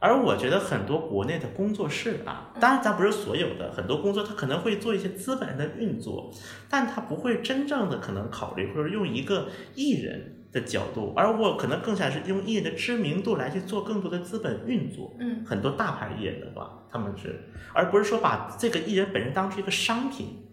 [0.00, 6.32] 而我觉得很多国内的工作室啊，当然咱不是所有的，很多工作它可能会做一些资本的运作，
[6.70, 15.14] 但它不会真正的可能考虑或者用一个艺人的角度，而我可能更想是用艺人的知名度来去做更多的资本运作。
[15.18, 17.40] 嗯，很多大牌艺人的话，他们是，
[17.74, 20.44] 而不是说把这个艺人本身当成一个商品。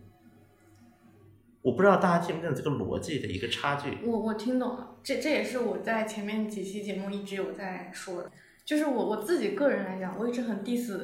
[1.62, 3.98] 我不知道大家听不听懂这个逻辑的一个差距。
[4.04, 8.32] 我我听懂了，这这也是我在前面几期节目一直有在说的，
[8.64, 10.96] 就是我我自己个人来讲，我一直很 diss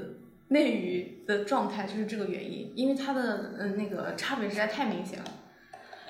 [0.49, 5.25] 内娱的状态，就是这个原因，因为它的嗯那个差别实在太明显了。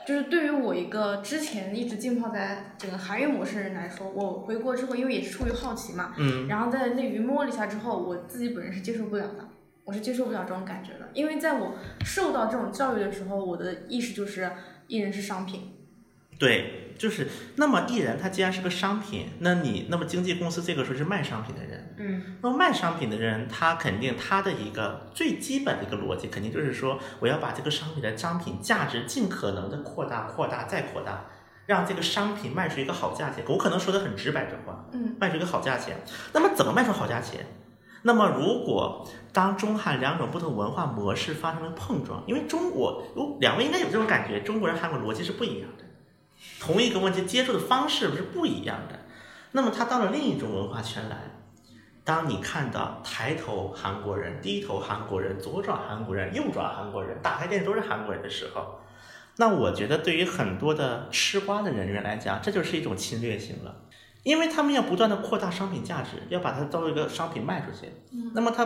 [0.08, 9.48] 就是对于我一个之前一直浸泡在整个韩语模式的人来说，我回国之后，因为也是出于好奇嘛，嗯，然后在内娱摸了一下之后，我自己本人是接受不了的，
[9.84, 14.52] 我是接受不了这种感觉的，因为在我受到这种教育的时候，我的意识就是
[14.88, 15.72] 艺人是商品，
[16.38, 31.26] 对，就是那么艺人他既然是个商品，那你那么经纪公司这个时候是卖商品的人，嗯那么卖商品的人，他肯定他的一个最基本的一个逻辑，肯定就是说，我要把这个商品的商品价值尽可能的扩大、扩大再扩大，
[31.66, 33.44] 让这个商品卖出一个好价钱。
[33.48, 35.98] 我可能说的很直白的话，嗯，卖出一个好价钱。
[36.34, 37.48] 那么怎么卖出好价钱？
[38.04, 45.84] 那么如果当中韩两种不同文化模式发生了碰撞，因为中国有两位应该有这种感觉，中国人、韩国逻辑是不一样的，
[46.62, 49.00] 同一个问题接触的方式是不一样的。
[49.54, 51.18] 那么他到了另一种文化圈来，
[52.04, 58.80] 当你看到抬头韩国人、低头韩国人、左转韩国人、右转韩国人，打开电视都是韩国人的时候，
[59.38, 63.76] 那我觉得对于很多的吃瓜的人员来讲，这就是一种侵略性了，
[64.22, 67.92] 因为他们要不断的扩大商品价值，要把它作为一个商品卖出去。
[68.36, 68.66] 那么它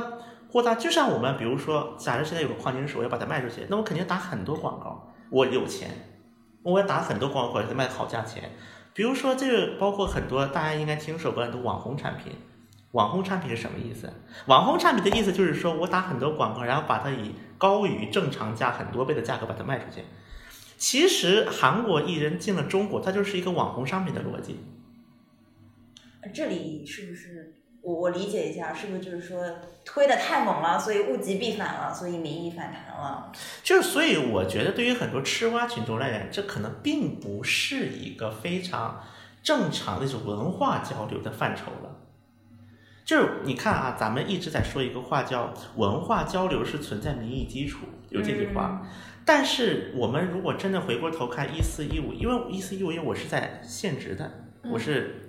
[0.51, 5.89] 扩大，就像我们比如说，假设现在有个矿泉水，我要把它卖出去，那我肯定打很多广告，我有钱，
[6.65, 8.49] 我要打很多广告给它卖好价钱。
[8.93, 12.33] 比如说，这个包括很多大家应该听说过很多网红产品。
[12.91, 14.11] 网红产品是什么意思？
[14.47, 20.01] 网红产品的意思就是说我打很多广告，然后把它以高于正常价很多倍的价格把它卖出去。
[20.77, 24.59] 其实韩国艺人进了中国，它就是一个网红商品的逻辑。
[26.33, 27.53] 这里是不是
[27.85, 29.37] 我我理解一下，是不是就是说
[29.85, 33.31] 推的太猛了，所以物极必反了，所以民意反弹了？
[33.63, 39.03] 就是所以我觉得对于很多吃瓜群众来讲，这可能并不是一个非常
[39.43, 41.97] 正常的一种文化交流的范畴了。
[43.05, 48.81] 就是你看啊，咱们一直在说一个话叫文化交流是存在民意基础，有这句话。
[49.23, 54.31] 但是我们如果真的回过头看一四一五，因为一四一五，因为我是在现职的，
[54.71, 55.24] 我是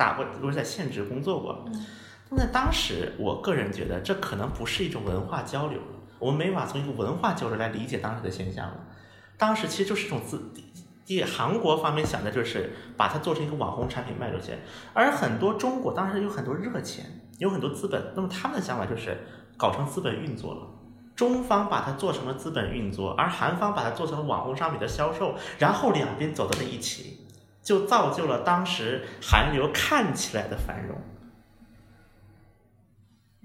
[0.00, 1.62] 打过，我是在现职工作过。
[2.30, 5.86] 那么在当时，我个人觉得这可能不是一种文化交流了，
[6.18, 8.76] 我们没法从一个文化交流来理解当时的现象了。
[9.36, 10.50] 当时其实就是一种自。
[11.04, 14.52] 第韩国方面想的就是把它做成一个网红产品卖出去，
[14.94, 17.04] 而很多中国当时有很多热钱，
[17.38, 19.18] 有很多资本，那么他们的想法就是
[19.58, 20.62] 搞成资本运作了。
[21.16, 27.19] 中方把它做成了资本运作，而韩方把它做成了网红商品的销售，然后两边走到了一起，
[27.62, 30.96] 就造就了当时韩流看起来的繁荣，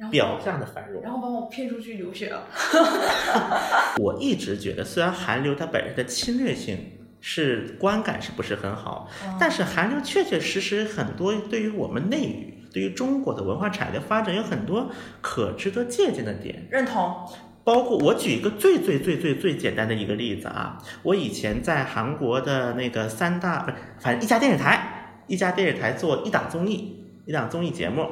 [0.09, 1.01] 表象的繁荣。
[1.01, 2.47] 然后把我骗出去留学了。
[3.99, 14.89] 我一直觉得，虽然韩流它本身的侵略性是观感是不是很好，但是韩流确确实实很多对于我们内娱，对于中国的文化产业的发展有很多
[15.21, 16.67] 可值得借鉴的点。
[16.69, 17.27] 认同。
[17.65, 28.07] 包括我举一个最最最最最简单的一个例子啊，我以前在韩国的那个三大不是，反正一家电视台，一家电视台做一档综艺，一档综艺节目，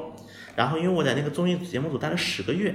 [0.55, 2.73] 然后因为我在那个综艺节目组待了十个月，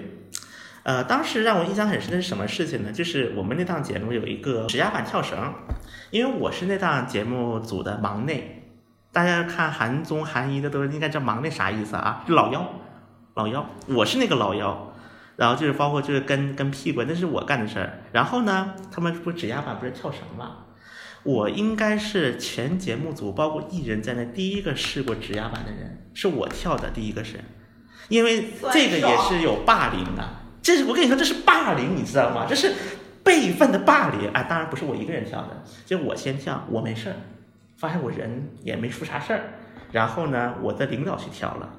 [0.84, 2.92] 呃，当时让我印象很深的是什么事情呢？
[2.92, 5.52] 就是我们那档节目有一个指压板跳绳，
[6.12, 8.70] 因为我是那档节目组的忙内，
[9.12, 12.22] 大家看韩综韩艺的都应该知道忙内啥意思啊？
[12.28, 12.70] 老幺，
[13.34, 14.88] 老幺，我是那个老幺。
[15.38, 18.01] 然后就是包括就是跟跟屁股，那是我干的事儿。
[18.11, 20.64] 然后呢，他们不是指压板不是跳绳吗？
[21.22, 27.38] 我应该是全节目组包括艺人在内第一个试过指压板的人，是我跳的第一个是，
[28.09, 30.29] 因为这个也是有霸凌的。
[30.61, 32.44] 这是我跟你说，这是霸凌，你知道吗？
[32.48, 32.72] 这是
[33.22, 34.29] 辈分的霸凌。
[34.33, 37.16] 哎，当然不是我一个人跳的，就我先跳，我没事儿，
[37.77, 39.40] 发现我人也没出啥事儿。
[39.92, 41.77] 然后呢，我的领导去跳了。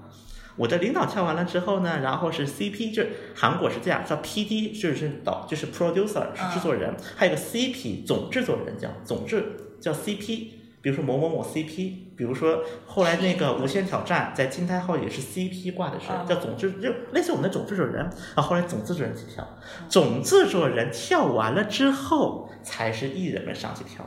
[0.60, 10.48] 我的领导跳完了之后呢，然后是 CP，就是韩国是这样，叫 PD，就是导，就是 producer 是制作人，还有个 CP 总制作人叫总制叫 CP，
[10.82, 19.48] 比如说某某某 CP，比如说后来那个无限挑战在金泰浩也是 CP 挂的是叫总制，就类似我们的总制作人，啊，后来总制作人去跳，
[19.88, 24.06] 总制作人跳完了之后才是艺人们上去跳。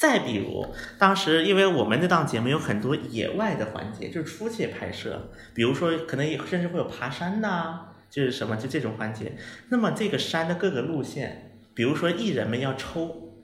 [0.00, 0.66] 再比如，
[0.98, 9.36] 当时因为我们那档节目有很多野外的环节，就是出去拍摄，比如说可能也甚至会有爬山呐、就是什么就这种环节。
[9.68, 13.34] 那么这个山的各个路线，比如说艺人们要抽，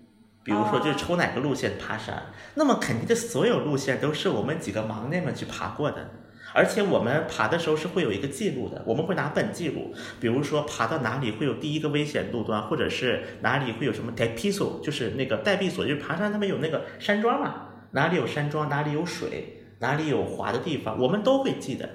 [0.42, 6.08] 比如说就是抽哪个路线爬山，那么肯定这所有路线都是我们几个盲内们去爬过的。
[6.56, 21.86] 而且我们爬的时候是会有一个记录的，我们会拿本记录，比如说爬到哪里会有第一个危险路段，或者是哪里会有什么 d 避所，就是那个待避所，就是爬山他们有那个山庄嘛，哪里有山庄，哪里有水，哪里有滑的地方，我们都会记得，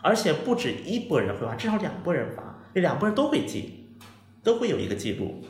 [0.00, 3.98] 而且不止一拨人会滑，至少两拨人滑，这两拨人都会记，
[4.42, 5.44] 都会有一个记录。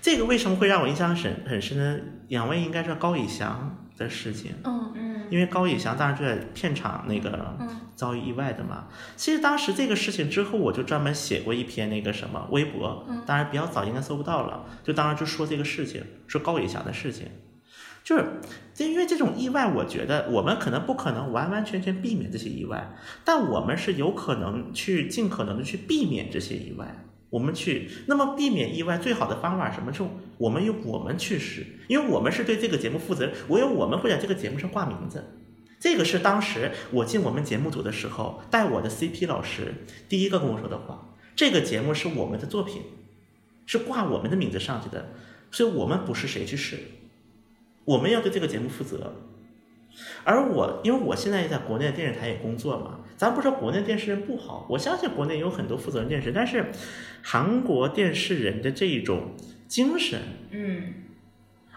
[0.00, 1.98] 这个为什么会让我印象很很深呢？
[2.28, 8.88] 两位应该是高以翔的事情，嗯嗯因为高以翔当时就在片场那个嗯遭遇意外的嘛。
[9.16, 14.64] 其实当时这个事情之后，我就专门写过一篇那个什么微博，当然比较早，应该搜不到了。
[14.82, 17.28] 就当时就说这个事情，说高以翔的事情，
[18.04, 18.24] 就是
[18.74, 27.05] 就因为这种意外，我觉得我们可能不可能完完全全避免这些意外，但我们是有可能去尽可能的去避免这些意外。
[27.30, 29.90] 我们去，那么避免意外最好的方法什么？
[29.90, 30.08] 就
[30.38, 35.24] 我们由我们去试，因为我们是对这个节目负责，我有我们会在这个节目上挂名字。
[35.78, 39.74] 这个是当时我进我们节目组的时候，带我的 CP 老师
[40.08, 41.12] 第一个跟我说的话。
[41.34, 42.82] 这个节目是我们的作品，
[43.66, 45.12] 是挂我们的名字上去的，
[45.50, 46.78] 所以我们不是谁去试，
[47.84, 49.16] 我们要对这个节目负责。
[50.24, 56.70] 而我，因为我现在也在国内的电视台也工作嘛，咱不说国内电视人不好，我相信国内有很多负责任电视，但是
[57.22, 59.32] 韩国电视人的这一种
[59.66, 60.20] 精神，
[60.50, 60.94] 嗯，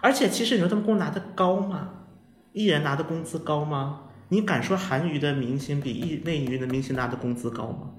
[0.00, 2.06] 而且其实你说他们工资拿的高吗？
[2.52, 4.02] 艺人拿的工资高吗？
[4.28, 7.90] 你敢说韩娱的明星比艺内娱的明星拿的工资高吗？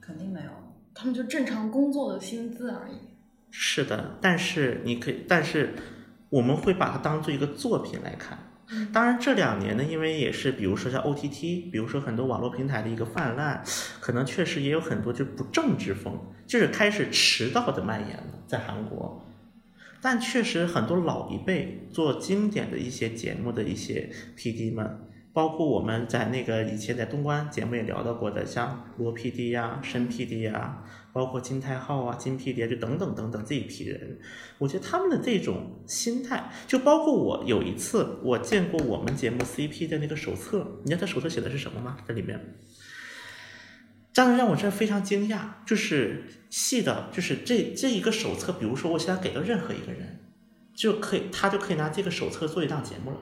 [0.00, 0.50] 肯定没有。
[0.94, 2.94] 他们就正常工作的薪资而已。
[3.50, 5.74] 是的，但是你可以，但是
[6.28, 8.38] 我们会把它当做一个作品来看。
[8.92, 13.62] 当然，这两年呢，因为也是，比如说像 OTT，比如说很多网络平台的一个泛滥，
[14.00, 19.26] 可能确实也有很多就不正之风，就是开始迟到的蔓延了，在韩国。
[20.00, 25.00] 但确实很多老一辈做经典的一些节目的一些 PD 们，
[25.32, 30.82] 包括我们在那个以前在东关节目也聊到过的，像罗 PD 呀、申 PD 呀，
[31.12, 34.18] 包括金泰浩啊、金 PD 啊，就等等等等这一批人，
[34.58, 41.98] 我觉得他们的这种心态，就包括我有一次我见过我们节目 CP 的那个手册，你知道他手册写的是什么吗？
[42.08, 42.56] 在里面。
[44.14, 50.20] 当时让我真的非常惊讶，就是细的，就是这这一个手册，比如说我现在给到任何一个人，
[50.74, 53.16] 就可以他就可以拿这个手册做一档节目了。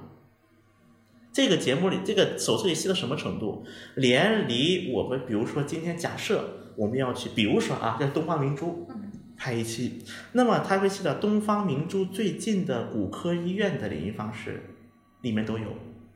[1.32, 3.64] 这个节目里，这个手册里细到什么程度？
[3.95, 8.89] 连离我们，比如说今天假设我们要去，比如说啊，在东方明珠
[9.37, 10.03] 拍一期，
[10.33, 14.62] 那么他会去到东方明珠最近的骨科医院的联系方式，
[15.20, 15.66] 里面都有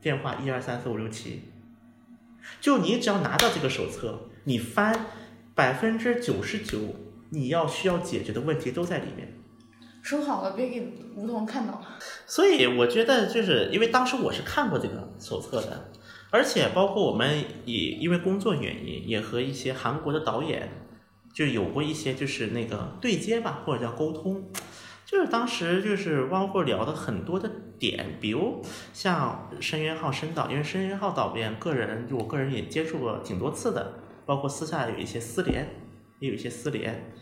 [0.01, 1.43] 电话一二三四五六七。
[2.59, 5.05] 就你只要拿到这个手册，你翻
[5.53, 6.79] 百分之九十九
[7.29, 9.33] 你要需要解决的问题都在里面。
[10.01, 11.79] 收好了，别给吴桐看到。
[12.25, 15.91] 所以我觉得，就是因为当时我是看过这个手册的，
[16.35, 20.69] 而且包括我们也因为工作原因，也和一些韩国的导演
[21.33, 24.51] 就有过一些就是那个对接吧，或者叫沟通。
[25.05, 28.61] 就是当时就是汪霍聊的很多的点，比如
[28.91, 33.93] 像申元浩申导，因为申元浩导演个人，就我个人也接触过挺多次的，
[34.25, 35.65] 包括私下有一些私联，
[36.19, 37.13] 也有一些私联。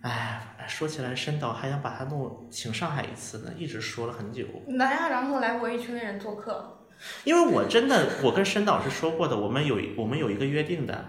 [0.00, 4.46] 哎，说起来，申导还想把他弄请上海一次呢，一直说了很久。
[4.78, 6.79] 来呀，然后来我一群人做客。
[7.24, 11.06] 因为我真的，我跟申导是说过的，我们有我们有一个约定的，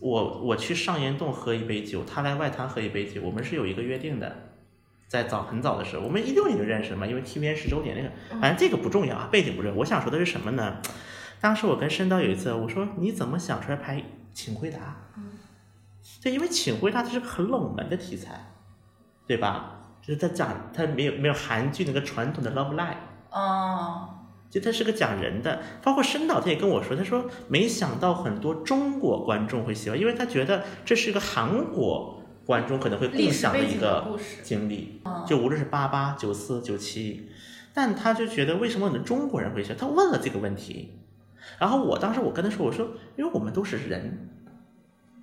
[0.00, 4.50] 我我去上岩洞喝一杯酒，他来外滩喝一杯酒，我们是有一个约定的。
[5.06, 9.76] 在早很早的时候，我们一六年就认识了嘛，因为 TVN 十周年那个，反正这个不重要啊，背景不重要。
[9.76, 10.78] 我想说的是什么呢？
[11.40, 13.96] 当时我跟申导有一次，我说你怎么想出来拍
[14.32, 14.78] 《请回答》？
[16.22, 18.54] 对，因为《请回答》它是个很冷门的题材，
[19.26, 19.82] 对吧？
[20.02, 22.96] 就是他讲它没有没有韩剧那个传统的 love line，
[23.30, 24.23] 哦，
[24.54, 25.60] 就他是个讲人的。
[25.82, 37.28] 包括申导他也跟我说，他说没想到很多中国观众会喜欢，因为他觉得这是一个韩国观众可能会共享的一个经历嗯，就无论是八八、九四、九七，
[37.74, 39.78] 但他就觉得为什么我们中国人会喜欢？
[39.78, 41.00] 他问了这个问题，
[41.58, 44.30] 然后我当时我跟他说，我说因为我们都是人。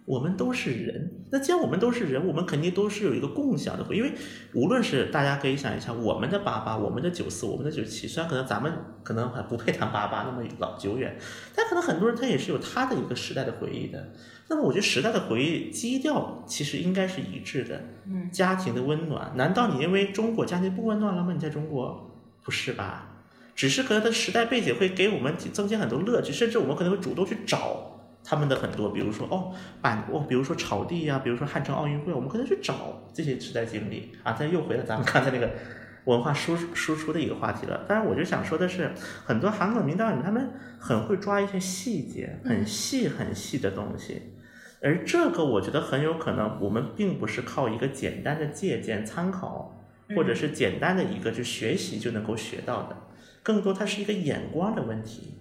[0.05, 3.99] 我们都是人，那既然我们都是人，我们肯定都是有一个共享的回忆。
[3.99, 4.11] 因为
[4.53, 8.73] 无论是大家可以想一下，我们的八八、我们的九四、我们的九七，虽然可能咱们
[9.03, 11.17] 可能还不配谈八八那么老久远，
[11.55, 14.11] 但可能很多人他也是有他的一个时代的回忆的。
[14.49, 17.81] 那么我觉得时代的回忆基调其实应该是一致的。
[18.05, 21.31] 嗯，家庭的温暖，难道你因为中国家庭不温暖了吗？
[21.31, 23.07] 你在中国不是吧？
[23.55, 34.33] 只是可能它时代背景会给我们增添很多乐趣，甚至我们可能会主动去找他们的很多，比如说哦板哦，比如说草地呀、比如说汉城奥运会，我们可能去找这些时代经历啊。
[34.33, 35.51] 再又回到咱们刚才那个
[36.05, 37.85] 文化输输出的一个话题了。
[37.87, 38.91] 当然，我就想说的是，
[39.25, 40.49] 很多韩国名导演他们
[40.79, 44.33] 很会抓一些细节，很细很细的东西。
[44.81, 49.79] 而这个我觉得很有可能，我们并不是靠一个简单的借鉴、参考，
[50.15, 52.97] 或者是简单的一个就学习就能够学到的，
[53.43, 55.37] 更多它是一个眼光的问题。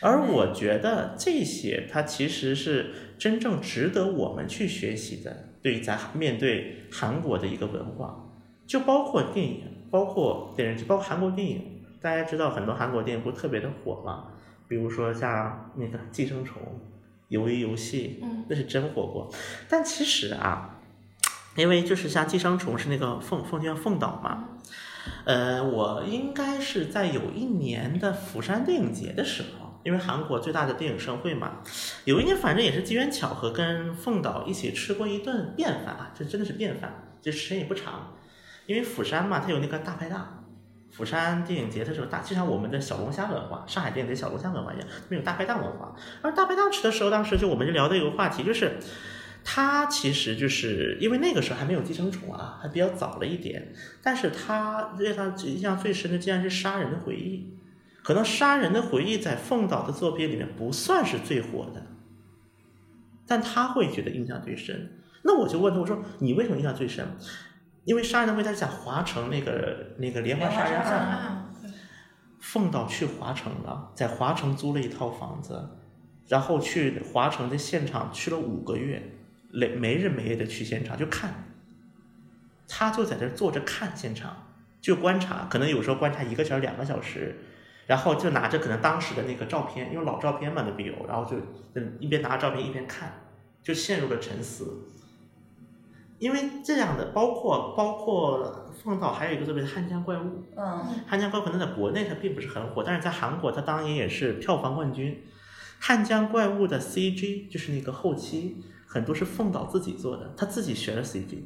[0.00, 5.48] 而我觉得这些，它其实是真正值得我们去学习的。
[5.60, 8.30] 对于咱面对韩国的一个文化，
[8.66, 11.62] 就包括电影，包括电视剧，包括韩国电影。
[12.00, 14.26] 大家知道很多韩国电影不是特别的火嘛？
[14.68, 16.62] 比如说像那个《寄生虫》
[17.36, 19.28] 《鱿鱼游戏》，嗯，那是真火过。
[19.68, 20.78] 但其实啊，
[21.56, 24.50] 因为就是像《寄生虫》是那个凤凤叫凤岛嘛，
[25.24, 31.62] 呃，我应该是在有一年的釜山电影节的时候，因为韩国最大的电影盛会嘛。
[32.04, 38.14] 有一年反正也是机缘巧合，跟凤导一起吃过一顿便饭啊，这真的是便饭，这时间也不长。
[38.66, 40.44] 因为釜山嘛，它有那个大排档，
[40.90, 45.94] 釜山电影节它是个大，就像我们的小龙虾文化，上海电影节小龙虾文化一样，他们有大排档文化。
[46.22, 48.78] 而大排档吃的时候，当时就我们就聊的一个话题就是。
[49.50, 53.72] 它其实就是因为那个时候还没有寄生虫啊，还比较早了一点。
[54.02, 57.56] 但是它让他印象最深的竟然是《杀人的回忆》，
[58.08, 61.86] 可能《杀人的回忆》在凤导的作品里面不算是最火的，
[63.26, 64.98] 但他会觉得印象最深。
[65.24, 67.06] 那我就问他，我说你为什么印象最深？
[67.84, 71.50] 因为《杀人的回忆》他是讲华城那个那个连环杀人案，啊，
[72.40, 75.68] 凤导去华城了，在华城租了一套房子，
[76.28, 79.02] 然后去华城的现场去了五个月，
[79.52, 81.44] 没没日没夜的去现场就看，
[82.66, 84.46] 他就在这儿坐着看现场，
[84.80, 87.36] 就观察，可能有时候观察一个小时、两个小时，
[87.88, 91.38] 然后就拿着可能当时的那个照片，因为老照片嘛那边有，然后就
[91.74, 93.24] 嗯一边拿着照片一边看，
[93.62, 94.84] 就陷入了沉思。
[96.18, 100.20] 因为这样的，包括包括凤导还有一个作品《汉江怪物》，
[100.54, 105.24] 嗯，汉江怪物可能在国内它并不是很火，但是在韩国它当年也是票房冠军。
[105.80, 111.38] 汉江怪物的 CG 就是那个后期很多是凤导自己做的，他自己学了 CG，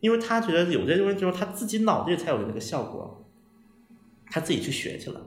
[0.00, 3.21] 因为他觉得有些东西就是他自己脑子里才有的那个效果，
[4.32, 5.20] 他自己去学去了。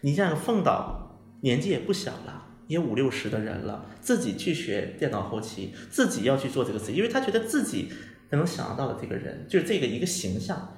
[0.00, 2.42] 你像凤导年纪也不小了。
[2.68, 7.92] 也五六十的人了，自己去学电脑后期，自己要去做这个 CG，因为他觉得自己
[8.30, 10.76] 能想得到的这个人，就是这个一个形象，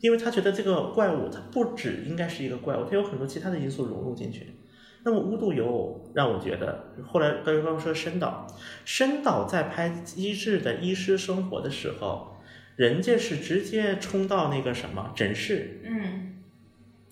[0.00, 4.54] 因为他觉得这个怪物它不只应该是一个怪物，它有很多其他的因素融入进去。
[5.02, 8.46] 那么无独有偶，让我觉得后来刚刚说深岛，
[8.84, 9.88] 深岛在拍
[10.18, 12.36] 《医治的医师生活》的时候，
[12.76, 16.39] 人家是直接冲到那个什么诊室，嗯，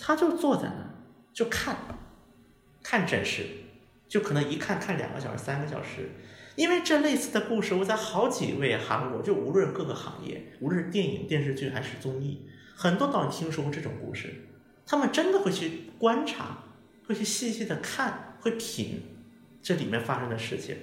[0.09, 0.89] 他就坐在那儿
[1.35, 1.77] 就看，
[2.83, 3.45] 看诊室，
[4.09, 6.09] 就可能一看看两个小时、三个小时。
[6.57, 14.47] 因为这类似的故事，我在好几位韩国，就无论各个行业，无论是电影、电视剧还是综艺，很多导演听说过这种故事，
[14.87, 16.57] 他们真的会去观察，
[17.07, 19.03] 会去细细的看，会品
[19.61, 20.75] 这里面发生的事情，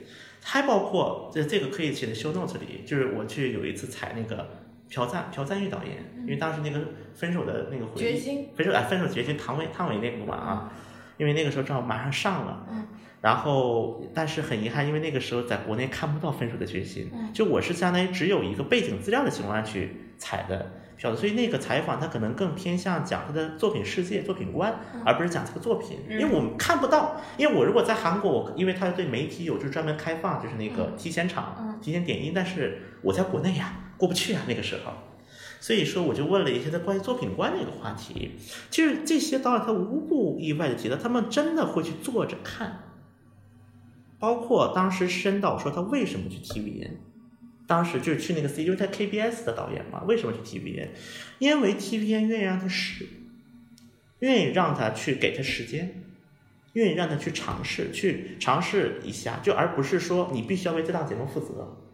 [0.44, 4.48] 还包括这这个可以写的 show notes 里，就是我去有一次采那个
[4.90, 6.80] 朴赞朴赞玉导演，因为当时那个
[7.14, 10.74] 分手的那个回忆，分手哎分手决心唐伟唐伟那部嘛啊，
[11.18, 12.88] 因为那个时候正好马上上了，嗯。
[13.22, 17.34] 然后但是很遗憾，因为那个时候在国内看不到分手的决心，嗯。
[17.34, 24.72] 就我是相当于只有一个背景资料的情况下去采的票子，所以那个采访他可能更偏向讲他的作品世界、作品观，
[25.04, 27.20] 而不是讲这个作品，因为我们看不到。
[27.36, 31.80] 因为我如果在韩国，我因为他对媒体有就专门开放，就是那个提前场、嗯。
[31.82, 34.94] 提前点映，但是我在国内呀过不去啊那个时候。
[35.60, 38.34] 所以说，我就问了一些他关于作品观的一个话题。
[38.70, 42.84] 其实这些导演他无不意外的提到，他们真的会去坐着看。
[44.20, 46.92] 包括当时申导说他为什么去 TVN，
[47.66, 50.90] 当时就是去那个 C，就是他 KBS 的导演嘛，为什么去 TVN？
[51.40, 53.08] 因为 TVN 愿意让他试，
[54.20, 56.04] 愿意让他去给他时间，
[56.74, 61.85] 愿意让他去尝试，去尝试一下，就而不是说你必须要为这档节目负责。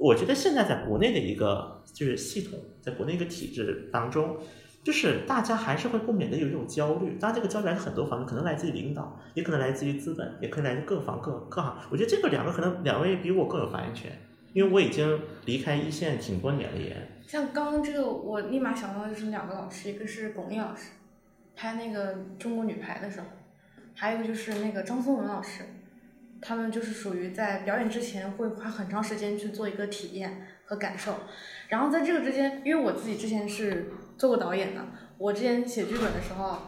[0.00, 4.38] 我觉得现在在国内的一个就是系统，在国内一个体制当中，
[4.82, 7.18] 就是大家还是会不免的有一种焦虑。
[7.20, 11.76] 当然，这个焦虑来自很多方面，可能来自于领导，也可能来自于资本，也可能来自各方各各行。
[11.90, 14.10] 我觉得这个两个可能两位比我更有发言权，
[14.54, 16.96] 因为我已经离开一线挺多年了也。
[17.26, 20.92] 像刚刚这个，我立马想到的就是两个老师，一个是巩俐老师，
[21.54, 23.26] 拍那个中国女排的时候，
[23.94, 25.62] 还有一个就是那个张颂文老师，
[26.40, 31.14] 他们就是属于在表演之前会花很长时间去做一个体验和感受，
[31.68, 34.82] 然后在这个之间，因为我自己之前是做过导演的，
[35.18, 36.58] 我之前写剧本的时候，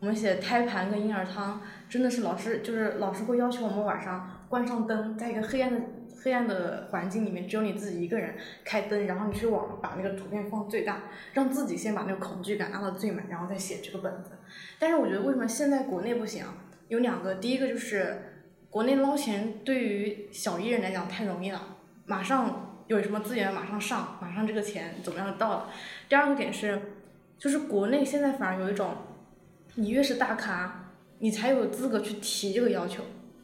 [0.00, 5.80] 我们写胎盘跟婴儿汤，真的是老师就是老师会要求我们晚上关上灯，在一个黑暗的
[6.22, 11.02] 黑暗的环境里面，只有你自己一个人开灯，然后你去往把那个图片放最大，
[11.32, 14.30] 让自己先把那个恐惧感拉到最满，然后再写这个本子。
[14.78, 16.44] 但是我觉得为什么现在国内不行？
[16.88, 18.27] 有两个，第一个就是
[18.70, 25.70] 国内捞钱对于小艺人来讲太容易了，马上有什么资源马上上，马上这个钱怎么样到了。
[26.08, 26.80] 第二个点是，
[27.38, 28.94] 就是国内现在反而有一种，
[29.76, 33.02] 你越是大咖，你才有资格去提这个要求，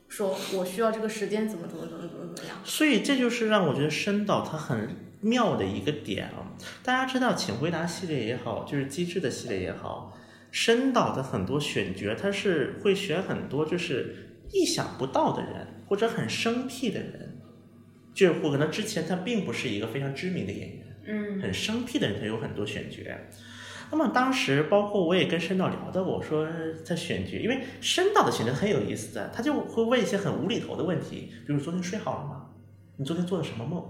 [0.08, 2.58] 说我需要这个时间怎么怎么怎么怎么怎么样。
[2.62, 6.52] 所以这就是让我觉得深导它很妙的一个点啊！
[6.82, 10.16] 大家知道《请回答》系列也好，就是机智的系列也好，
[10.50, 17.40] 深导的很多选角，他是会选很多就是意想不到的人，或者很生僻的人，
[18.12, 22.98] 就是或可能之前他并不是一个非常知名的演员，嗯很生僻的人，他有很多选角。
[23.90, 26.48] 那么当时包括我也跟申导聊到过，我说
[26.84, 32.46] 在选角，因为申导的选角很有意思的，他就会问一些很无厘头的问题，比如昨天睡好了吗？
[32.96, 33.84] 你昨天做了什么梦？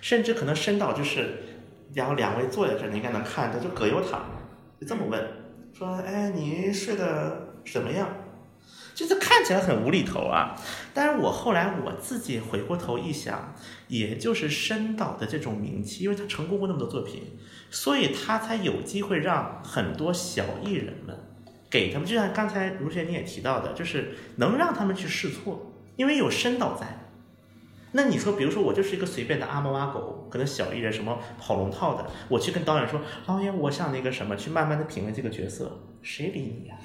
[0.00, 1.38] 甚至可能申导就是，
[1.94, 4.28] 然后两位坐在这儿，你应该能看到，就葛优躺，
[4.80, 5.24] 就这么问，
[5.72, 8.08] 说，哎，你睡得怎么样？
[9.02, 10.54] 就是看起来很无厘头啊，
[10.94, 13.52] 但是我后来我自己回过头一想，
[13.88, 17.36] 也就是申导的这种名气，因为他成功过那么多作品，
[17.68, 21.18] 所以他才有机会让很多小艺人们
[21.68, 27.00] 给他们，就像刚才如雪你也提到的，就是能让他们去试错，因为有申导在。
[27.94, 36.76] 那你说，比如说我就是一个随便的阿猫阿狗，可能小艺人什么跑龙套的，我去跟导演说，导演，我想那个什么，去慢慢的品味这个角色，谁理你呀、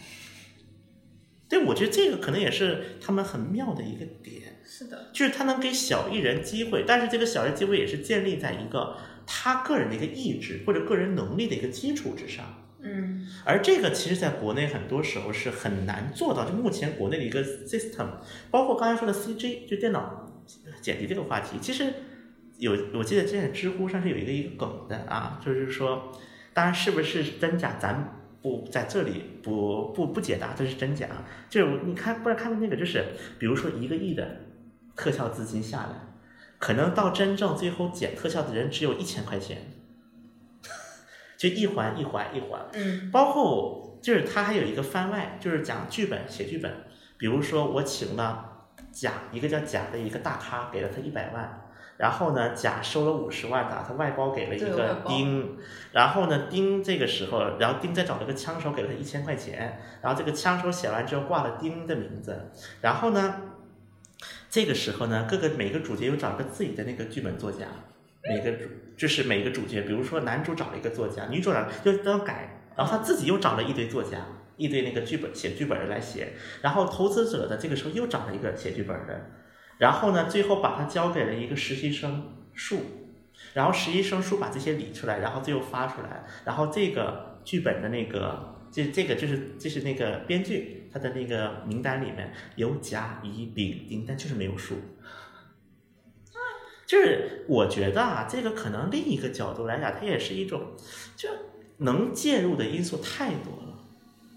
[1.49, 4.61] 对，我觉得这个可能也是他们很妙的一个点。
[4.65, 12.63] 是的，就是他能给小艺人机会，但是这个小艺人机会也是建立在一个他个人的一个意志或者个人能力的一个基础之上。
[12.79, 18.07] 嗯而这个其实在国内很多时候是很难做到，就目前国内的一个 system，
[18.51, 20.31] 包括刚才说的 CG，就电脑
[20.81, 21.91] 剪辑这个话题，其实
[22.57, 26.11] 有我记得之前知乎上是有一个一个梗的啊，就是说，
[26.53, 31.07] 当然是不是真假咱不在这里不不不解答，这是真假，
[31.49, 33.03] 就是你看不是看那个就是，
[33.39, 34.25] 比如说一个亿的
[34.95, 35.95] 特效资金下来，
[36.57, 39.57] 可能到真正最后剪特效的人只有一千块钱。
[41.37, 46.73] 就一环一环一环，嗯包括就是他还有一个番外，就是讲剧本写剧本，
[47.15, 51.66] 比如说我请了甲一个叫甲的一个大咖，给了他一百万，
[51.97, 55.57] 然后呢甲收了五十万，打他外包给了一个丁，
[55.91, 62.49] 然后呢丁这个时候，然后丁再找了个枪手给了他一千块钱，然后这个枪手写完之后挂了丁的名字，
[62.81, 63.41] 然后呢
[64.49, 67.65] 这个时候呢各个每个主角又找个自己的那个剧本作家。
[68.29, 68.65] 每个主
[68.97, 74.17] 就是每个主角，比如说男主找了一个作家，女主找就都要改，然后他自己又找了一堆作家，
[74.57, 79.29] 一堆那个剧本写剧本的来写，然后投资者的这个时候又找了一个写剧本的，
[79.77, 82.81] 然后呢，最后把它交给了一个实习生树，
[83.53, 94.75] 然后实习生树把这些理出来，然后最后发出来，然后这个剧本的那个这这个就是就是那个编剧他的那个名单里面有甲乙丙丁，但就是没有树。
[96.85, 100.71] 就是我觉得啊，这个可能另一个角度来讲，它也是一种，
[101.17, 101.27] 就
[101.79, 103.77] 能介入的因素太多了。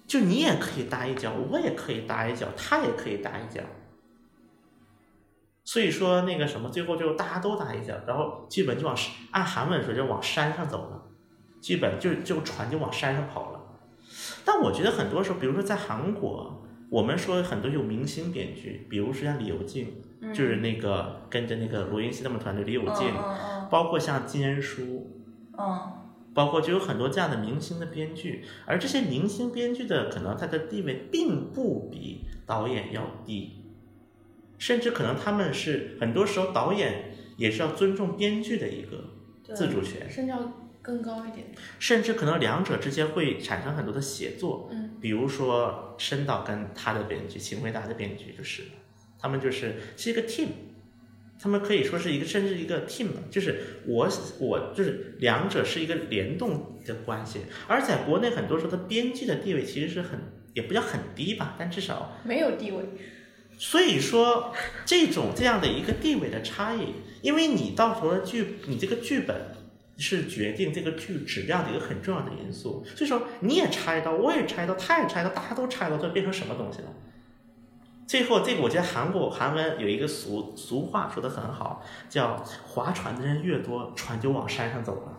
[0.06, 3.62] 就你也可以搭一脚，我也可以搭一脚，他也可以搭一脚。
[5.64, 8.96] 所以说那个什么，最后就大家都打一架，然后剧本就往
[9.30, 11.02] 按韩文说就往山上走了，
[11.60, 13.60] 剧本就就船就往山上跑了。
[14.44, 20.02] 但我觉得很多时候，比如说在韩国，我们说很多有明星编剧，比如说像李友静，
[20.34, 25.22] 就是那个跟着那个罗云熙他们团队李友嗯静，嗯包括像金恩淑，
[25.56, 25.92] 嗯
[26.32, 33.59] 包括就有很多这样的明星的编剧，而这些明星编剧的可能他的地位并不比导演要低，
[34.60, 39.02] 甚至可能他们是很多时候导演也是要尊重编剧的一个
[39.54, 40.52] 自主权，甚至要
[40.82, 41.46] 更高一点。
[41.78, 48.64] 甚至可能两者之间会产生很多的协作，嗯，比如说申导跟他的编剧秦回答的编剧就是，
[49.18, 50.48] 他们就是是一个 team，
[51.40, 54.08] 他们可以说是一个甚至一个 team，就是我
[54.38, 60.20] 我就是两者是一个联动的关系，而在国内很多时候，的编剧的地位其实是很
[60.52, 62.84] 也不叫很低吧，但至少没有地位，
[63.62, 64.54] 所以说，
[64.86, 69.54] 这种这样的一个地位的差异，因为你到时候的剧，你这个剧本
[69.98, 72.82] 是决定这个剧质量的一个很重要的因素。
[72.96, 76.88] 所以说，你也拆一刀，我也拆一刀，他也拆一刀，大家都拆到，这变成什么东西了？
[78.06, 85.18] 最后，这个我觉得韩国韩文有一个俗俗话说的很好，叫“划船的人越多，船就往山上走了”。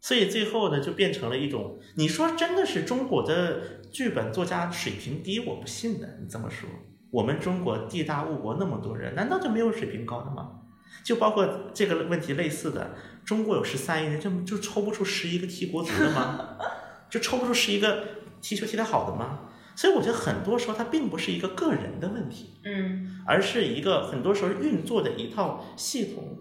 [0.00, 6.18] 所以最后呢，就变成了一种，你说真的是中国的剧本作家水平低，我不信的。
[6.20, 6.68] 你这么说，
[7.10, 10.60] 我们中国地大物博那么多人，难道就没有水平高的吗？
[11.04, 16.56] 就包括这个问题类似的，中国有十三亿人，就就抽不出十一个踢国足的吗？
[17.10, 18.04] 就抽不出十一个
[18.40, 19.40] 踢球踢得好的吗？
[19.74, 26.38] 所以我觉得很多时候它并不是一个个人的问题，嗯而是一个很多时候运作的一套系统，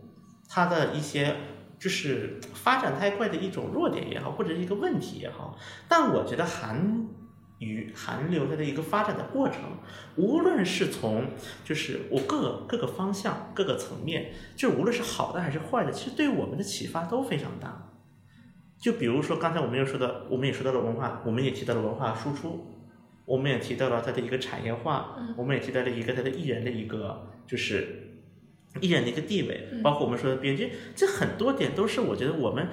[0.49, 1.35] 它的一些
[1.79, 5.57] 就是发展太快的一种弱点也好，或者是一个问题也好。
[5.87, 7.07] 但我觉得韩
[7.61, 9.77] 语韩流它的一个发展的过程，
[10.15, 11.27] 无论是从
[11.63, 17.87] 就是我各个各个方向、各个层面，就是无论是好的还是坏的，其实对我们的启发都非常大。
[18.79, 22.65] 就比如说刚才我们又说到，我们也说到了文化，我们也提到了文化输出，
[23.25, 28.23] 我们也提到了它的一个产业化，我们也提到了一个它的艺人的一个就是
[28.79, 32.69] 艺人的一个地位，包括我们说的编剧，这很多点都是我觉得我们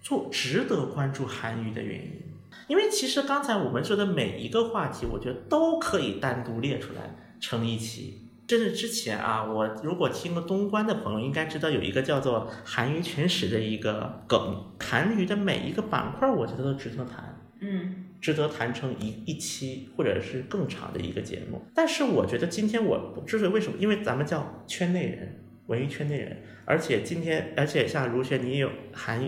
[0.00, 2.31] 做值得关注韩语的原因。
[2.72, 8.30] 因为其实刚才我们说的每一个话题，我觉得都可以单独列出来成一期。
[8.48, 14.72] 甚至之前啊，我如果听过东关的朋友，应该知道有一个叫做“韩娱全史”的一个梗。
[14.80, 17.38] 韩娱的每一个板块，我觉得都值得谈。
[17.60, 21.60] 嗯值得谈成一一期或者是更长的一个节目。
[21.74, 29.22] 但是我觉得今天我之所以为什么，因为咱们叫圈内人，文娱圈内人，而且今天而且像如轩，你也有韩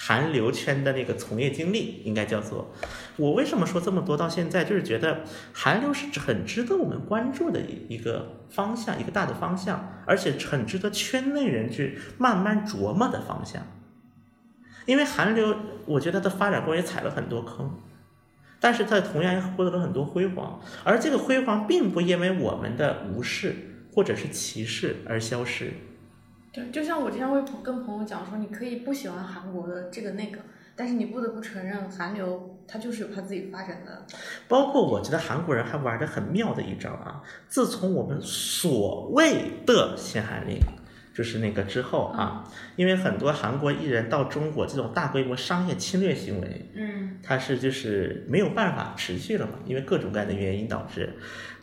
[0.00, 2.72] 韩流圈的那个从业经历，应该叫做。
[3.16, 4.16] 我为什么说这么多？
[4.16, 13.66] 到现在就是觉得韩流是很值得我们关注的一一个方向，一个大的方向，而且很值得圈内人去慢慢琢磨的方向。
[14.86, 17.76] 因为韩流，我觉得它的发展过程也踩了很多坑，
[18.60, 23.54] 但是它同样也获得了很多辉煌，而这个辉煌并不因为我们的无视
[23.92, 25.72] 或者是歧视而消失。
[26.58, 30.38] 对，就像我经常会跟朋友讲说，你可以不喜欢韩国的这个那个，
[30.74, 34.04] 但是你不得不承认，韩流它就是有它自己发展的。
[34.48, 40.58] 包括我觉得韩国人还玩的很妙的一招啊，自从我们所谓的限韩令。
[41.14, 42.44] 就是那个之后啊，
[42.76, 51.12] 因为很多韩国艺人到中国这种大规模商业侵略行为，嗯它是就是没有办法持续了嘛，因为各种各样的原因导致。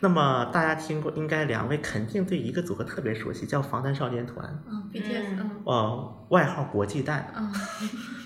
[0.06, 7.34] 那么大家听过，应该两位肯定对一个组合特别熟悉，叫防弹少年团，嗯，BTS，嗯哦，外号国际蛋。
[7.36, 7.52] 嗯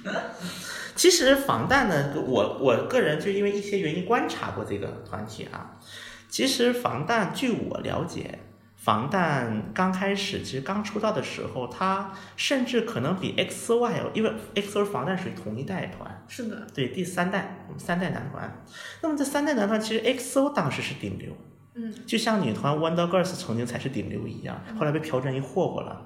[0.94, 5.80] 其实防弹呢，我我个人就因为一些原因观察过这个团体啊。
[6.28, 8.40] 其实防弹，据我了解，
[8.76, 18.66] 防弹刚开始其实刚出道的时候，他甚至可能比 XO 还有，因为 XO 防弹属于同一代团，是的，对，第三代我们三代男团。
[19.02, 21.32] 那么这三代男团其实 XO 当时是顶流，
[21.84, 21.94] 嗯。
[22.06, 26.06] 就像女团 Wonder Girls 曾经才是顶流一样，后来被朴正熙霍霍了。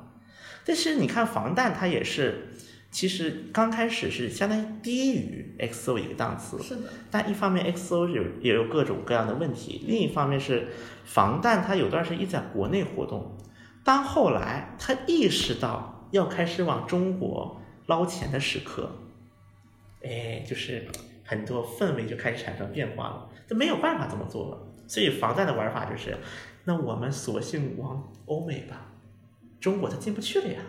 [0.66, 2.50] 但是你看防弹，它也是，
[2.90, 10.68] 其实刚开始是相当于低于 XO 一个档次，是的，但一方面 XO 有也有各种各样的问题，另一方面是
[11.04, 13.36] 防弹它有段时间一直在国内活动，
[13.84, 18.90] 当后来他意识到要开始往中国捞钱的时刻，
[20.02, 20.88] 哎，就是
[21.26, 24.58] 很多氛围就开始产生变化了，这没有办法这么做了，
[24.94, 26.16] 所以防弹的玩法就是，
[26.66, 28.92] 那我们索性往欧美吧，
[29.60, 30.60] 中国它进不去了呀。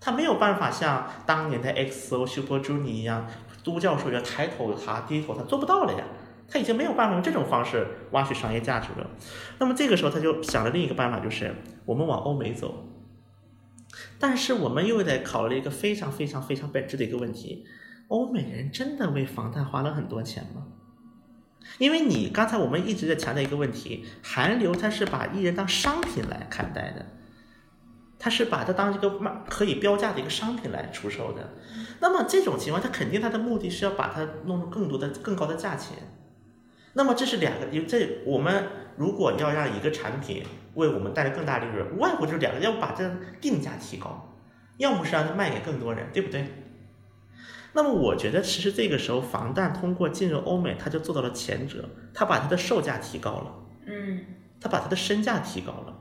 [0.00, 3.26] 他没有办法像当年的 XO、Super Junior 一样，
[3.64, 6.04] 都教授要抬头他低头，他做不到了呀。
[6.46, 9.10] 他已经没有办法用这种方式挖取商业价值了。
[9.58, 11.52] 那么这个时候他就想了另一个办法，就是
[11.84, 12.86] 我们往欧美走。
[14.20, 17.66] 但是我们又得考虑一个非常非常非常本质的一个问题：
[18.06, 20.68] 欧美人真的为防弹花了很多钱吗？
[21.78, 27.06] 因为你刚才我们一直在强调一个问题，韩流它是把艺人当商品来看待的。
[28.16, 31.52] 它是把它当一个卖可以标价的一个商品来出售的，
[32.00, 35.98] 那么这种情况，它肯定它的目的是要把它弄出更多的、更高的价钱。
[36.94, 38.64] 那么这是两个，因为这我们
[38.96, 40.42] 如果要让一个产品
[40.72, 43.04] 为我们带来更大利润，无外乎就是两个，要不把这
[43.42, 44.34] 定价提高，
[44.78, 46.63] 要么是让它卖给更多人，对不对？
[47.74, 53.54] 那么我觉得，其实这个时候防弹通过进入欧美，它就做到了前者，它把它的售价提高了。
[53.86, 54.20] 嗯
[54.60, 55.94] 它把它的身价提高了，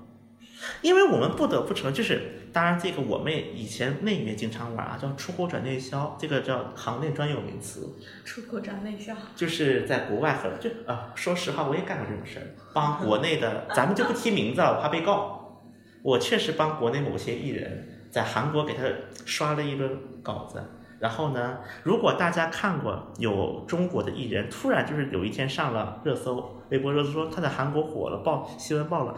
[0.81, 7.93] 因为我们不得不承认，就是当然这个我们以前内娱也经常玩啊，叫出口转内销，这个叫行内专有名词，
[8.23, 15.61] 出口转内销，就是在国外很就啊，说实话我也干过这种事儿，帮国内的 咱们就不提名字了，我怕被告，
[16.01, 18.83] 我确实帮国内某些艺人在韩国给他
[19.25, 20.63] 刷了一轮稿子。
[21.03, 29.13] 然后呢，如果大家看过有中国的艺人突然就是有一天上了热搜，微博热搜说他在韩国火了，报新闻报了，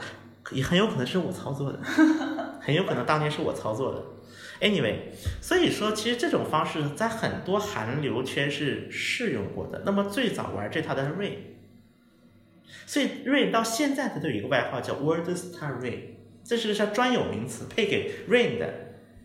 [0.50, 1.80] 也很有可能是我操作的，
[2.60, 4.02] 很有可能当年是我操作的。
[4.62, 4.96] Anyway，
[5.40, 9.84] 所以说其实这种方式在很多韩流圈是适用过的。
[9.86, 11.36] 那么最早玩这套的是 Rain，
[12.88, 16.00] 所以 Rain 到现在它都有一个外号叫 World Star Rain，
[16.44, 18.74] 这是它专有名词，配给 Rain 的，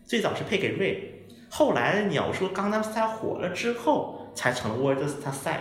[0.05, 1.20] 最早是配给 Rain。
[1.53, 5.59] 后来你要说《江南 Style》火了之后，才成了 World Star site。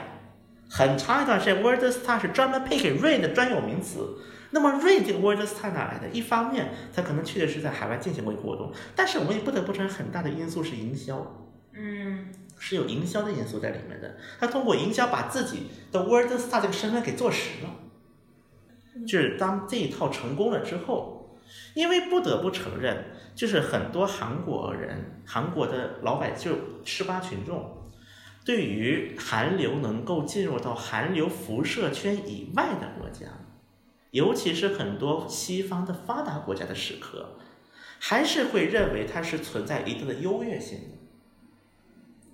[0.69, 4.19] 很长一段时间，World Star 是专门配给 Rain 的专有名词。
[4.53, 6.09] 那么 Rain 这个 World Star 哪来的？
[6.11, 11.27] 一方面，它可能确实是在海外进行过一个活动，但是我们也不得不承认，很大的因素是营销，
[11.73, 14.17] 嗯是有营销的因素在里面的。
[14.39, 17.71] 他通过营销把自己的 World Star 这个身份给做实了。
[19.07, 21.20] 就是当这一套成功了之后，
[21.75, 27.79] 因为不得不承认，就是很多韩国人、韩国的老百姓、吃瓜群众，
[28.45, 33.27] 对于韩流能够进入到韩流辐射圈以外的国家，
[34.11, 37.37] 尤其是很多西方的发达国家的时刻，
[37.99, 40.85] 还是会认为它是存在一定的优越性的。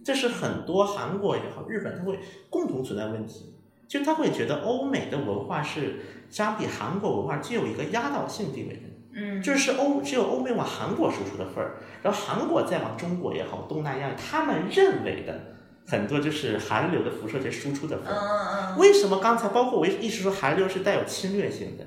[0.03, 3.55] 这是很多韩国也好，日本它会共同存在问题，
[3.89, 5.97] 就他会觉得欧美的文化是
[6.31, 8.86] 相比韩国文化具有一个压倒性地位。
[9.17, 15.57] 嗯，就是欧只有欧美往韩国输出的份儿，然后韩国再往中国也好，东南亚他们认为的
[15.89, 18.73] 很多就是韩流的辐射线输出的份嗯儿。
[18.75, 21.85] 嗯为什么刚才包括我一直说韩流是带有侵略性的？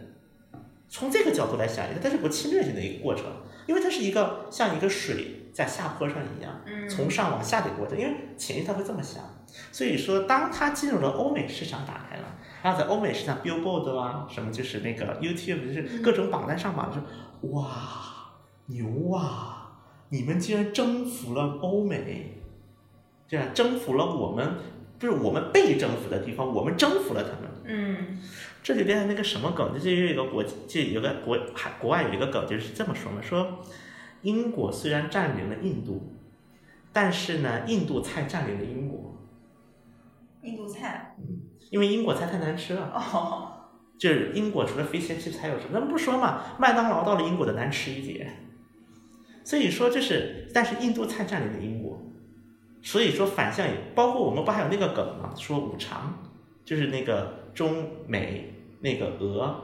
[0.90, 3.26] 从这个角度来想，它是有个侵略性的一个过程，
[3.68, 7.96] 因为它是一个像一个水在下坡上一样，嗯从上往下的过程。
[7.96, 9.24] 因为潜意识他会这么想，
[9.72, 12.24] 所以说当它进入了欧美市场，打开了，
[12.62, 17.62] 然后在欧美市场 Billboard 啊，什么就是那个 YouTube 就是各种榜单上榜，就哇
[18.66, 19.72] 牛啊！
[20.10, 22.42] 你们竟然征服了欧美，
[23.28, 24.56] 这样征服了我们，
[24.98, 27.50] 不是我们被征服的地方，我们征服了他们。
[27.66, 28.18] 嗯
[28.62, 33.60] 这里边那个什么梗，就有一个国，就有个国海国外有一个梗，就是这么说嘛，说
[34.22, 36.14] 英国虽然占领了印度，
[36.92, 39.16] 但是呢，印度菜占领了英国，
[40.42, 41.16] 印度菜
[41.70, 42.92] 因为英国菜太难吃了。
[42.94, 43.52] 哦，
[43.98, 45.74] 就是英国除了 fish and chips 还有什么？
[45.74, 48.46] 咱们不说嘛，麦当劳到了英国的难吃一点。
[49.44, 52.00] 所以说这是，但是印度菜占领了英国，
[52.82, 55.34] 所以说反向也包括我们不还有那个梗吗？
[55.36, 56.20] 说五常，
[56.64, 59.56] 就是那个中美那个俄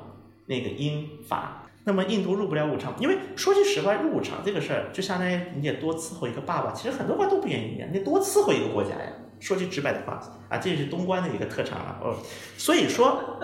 [0.47, 1.61] 那个英法。
[1.87, 6.73] 那么印度入不了五常，因为说句实话，入五常这个事儿就相当于你得多伺候一个爸爸。
[6.73, 9.11] 其实很多国家都不愿意呀，你得多伺候一个国家呀。
[9.45, 10.19] 说句直白的话
[10.49, 12.17] 啊，这也是东关的一个特长了哦。
[12.57, 13.39] 所以说，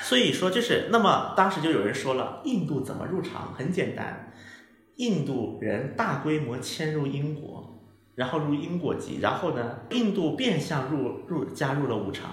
[0.00, 3.52] 所以说就是，那么当时就有人说了，印度怎么入场？
[3.54, 4.32] 很简单，
[4.94, 7.78] 印度人大规模迁入英国，
[8.14, 12.30] 然后入英国籍，然后呢，印度变相入入加入了五常。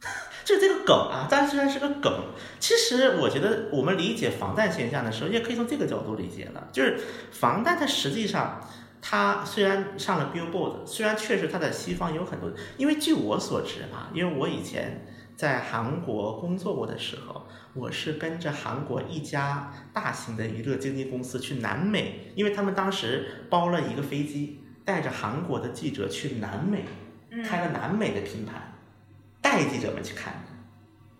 [0.44, 2.12] 就这个梗啊，但虽然是个梗，
[2.60, 6.68] 其实我觉得我们理解防弹现象的时候，也可以从这个角度理解了。
[6.70, 7.00] 就是
[7.32, 8.60] 防弹它实际上，
[9.06, 15.04] 它虽然上了 Billboard，虽然确实他在西方有很多，因为据我所知啊，因为我以前
[15.36, 26.86] 在韩国工作过的时候，我是跟着韩国一家大型的娱乐经纪公司去南美，因为他们当时包了一个飞机，带着韩国的记者去南美，
[27.44, 28.72] 开了南美的拼盘。
[29.42, 30.50] 带记者们去看的，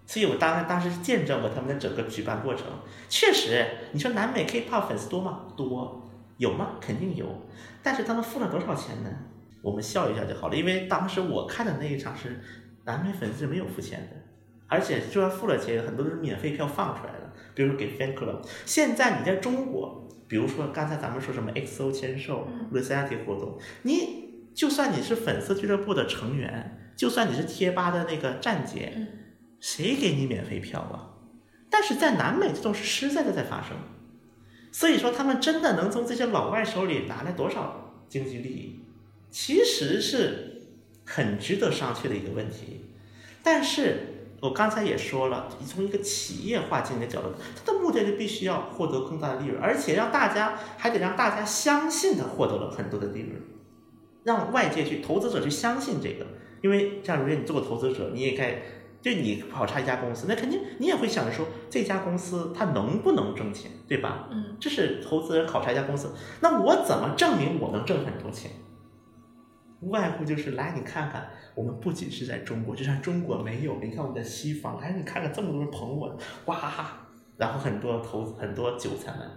[0.06, 2.64] 所以我当然当时是见证过他们的整个举办过程。
[3.10, 5.42] 确实，你说南美 K-pop 粉丝多吗？
[5.54, 6.03] 多，
[6.38, 6.76] 有吗？
[6.80, 7.26] 肯定有。
[7.82, 9.10] 但是他们付了多少钱呢？
[9.62, 12.40] 我们笑一笑就好了，因为当时我看的那一场是
[12.84, 14.16] 南美粉丝是没有付钱的，
[14.68, 18.46] 而且就算付了钱，很多都是免费票放出来的，比如说给 fan club。
[18.66, 26.80] 现在你在中国，比如说刚才咱们说什么 XO 签售、Rosati 活动，你就算你是粉丝俱乐部的成员。
[26.96, 29.08] 就算你是贴吧的那个站姐，嗯
[29.58, 31.10] 谁给你免费票啊？
[31.68, 33.76] 但是在南美这种是实在的在发生，
[34.74, 38.80] 所以说他们真的能从这些老外手里拿来多少经济利益，
[39.30, 40.62] 其实是
[41.06, 42.80] 很值得商榷的一个问题。
[43.40, 53.40] 但是我刚才也说了，从一个企业化经营的角度，它的目的就必须要获得更大的利润，而且让大家还得让大家相信它获得了很多的利润，
[54.24, 56.26] 让外界去投资者去相信这个。
[56.62, 58.60] 因为像如果你做个投资者，你也该，
[59.04, 64.30] 就你考察一家公司，那肯定你也会想着说这家公司它能不能挣钱，对吧？
[64.32, 68.50] 嗯，这是投资人考察一家公司，那我怎么证明我能挣很多钱？
[69.80, 79.28] 无外乎就是来，你看看，我们不仅是在中国，就算中国没有，你看我们在西方，来，你看看这么多人捧我，哇哈哈，然后很多投很多韭菜们，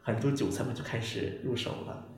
[0.00, 2.08] 很多韭菜们就开始入手了。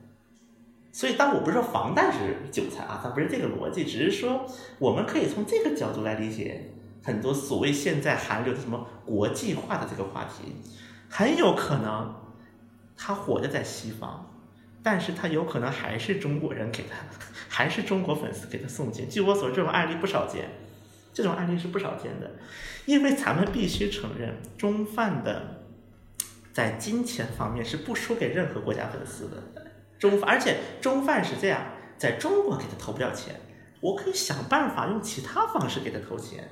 [0.93, 4.45] 所以，当我不是说房贷是韭菜啊，咱不是这个逻辑，只是说
[4.79, 6.71] 我们可以从这个角度来理解
[7.07, 10.53] 很多所谓现在韩流的什么国际化的这个话题，
[11.09, 12.13] 很有可能
[12.97, 14.29] 他火的在西方，
[14.83, 16.97] 但是他有可能还是中国人给他，
[17.47, 19.09] 还是中国粉丝给他送钱。
[19.09, 20.49] 据我所知，这种案例不少见，
[21.13, 22.29] 这种案例是不少见的，
[22.85, 25.63] 因为咱们必须承认，中饭的
[26.51, 29.41] 在金钱方面是不输给任何国家粉丝的。
[29.97, 33.39] 中饭，而且中饭是这样，在中国给他投不了钱，
[33.79, 36.49] 我可以想办法用其他方式给他投钱。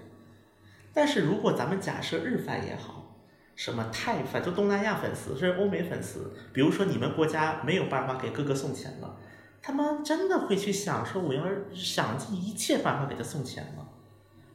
[0.96, 3.18] 但是如果咱们假设日饭也好，
[3.56, 9.18] 什么泰饭，就东南亚粉丝，甚至欧美粉丝，比如说你们国家没有办法给哥哥送钱了，
[9.62, 11.44] 他们真的会去想说，我要
[11.74, 13.86] 想尽一切办法给他送钱吗？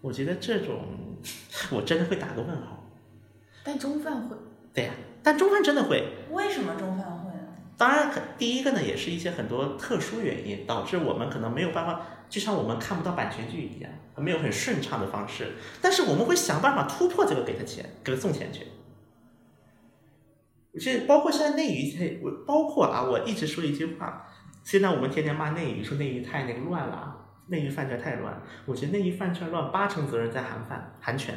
[0.00, 0.82] 我觉得这种，
[1.70, 2.82] 我真的会打个问号。
[3.62, 4.34] 但中饭会，
[4.72, 7.40] 对呀、但中饭真的会，为什么中饭会呢？
[7.76, 15.56] 当然，第一个呢，也是一些很多特殊原因导致我们可能没有办法，就像我们看不到版权剧一样，没有很顺畅的方式。
[15.82, 18.68] 但是我们会想办法突破这个，给他钱，给他送钱去。
[20.78, 24.24] 这包括现在内娱，我包括啊，我一直说一句话，
[24.62, 27.16] 现在我们天天骂内娱，说内娱太那个乱了啊，
[27.48, 28.40] 内娱饭圈太乱。
[28.66, 31.34] 我觉得内娱饭圈乱，八成责任在韩饭韩圈。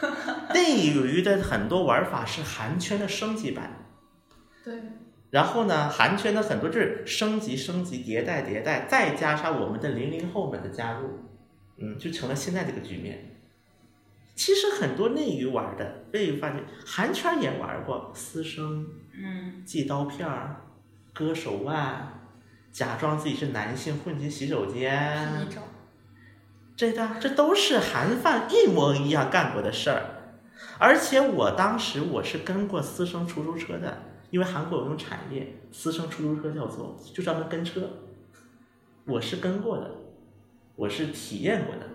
[0.54, 3.86] 内娱的很多玩法是韩圈的升级版，
[4.64, 4.74] 对，
[5.30, 11.08] 然后呢，韩圈的很多就是升级、升级、迭代、迭代，再加上我们的零零后们的加入，
[11.78, 13.36] 嗯，就成了现在这个局面。
[14.34, 20.56] 其实很多内娱玩的，内娱发现韩圈也玩过，私生、嗯，寄刀片儿、
[21.12, 22.20] 割手腕，
[22.72, 25.46] 假装自己是男性混进洗手间。
[26.74, 30.02] 这的这都是韩范一模一样干过的事儿。
[30.78, 33.98] 而且我当时我是跟过私生出租车的，
[34.30, 37.90] 因为韩国有一种产业，私生出租车叫做就专门跟车，
[39.04, 39.90] 我是跟过的，
[40.76, 41.88] 我是体验过的。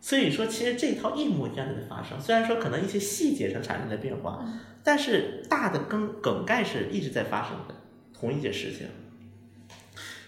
[0.00, 4.44] 所以说，其实这一套一模一样的发生，虽然说可能一些细节上产生了变化，
[4.84, 7.74] 但是大的梗梗概是一直在发生的，
[8.14, 8.86] 同一件事情。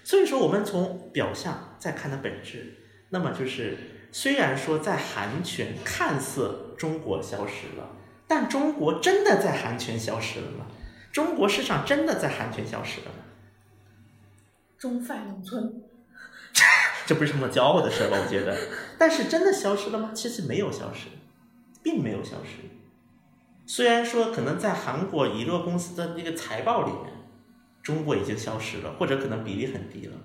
[0.03, 2.75] 所以说，我们从表象再看它本质，
[3.11, 3.77] 那么就是
[4.11, 7.91] 虽然说在韩权看似中国消失了，
[8.27, 10.67] 但中国真的在韩权消失了吗？
[11.13, 13.25] 中国市场真的在韩圈消失了吗？
[14.79, 15.83] 中饭农村，
[17.07, 18.19] 这不是什么骄傲的事儿吧？
[18.23, 18.57] 我觉得，
[18.99, 20.13] 但是真的消失了吗？
[20.15, 21.09] 其实没有消失，
[21.83, 22.69] 并没有消失。
[23.67, 27.13] 虽然说可能在韩国娱乐公司的那个财报里面，
[27.83, 30.17] 中国已经消失了，或者可能比例很低了，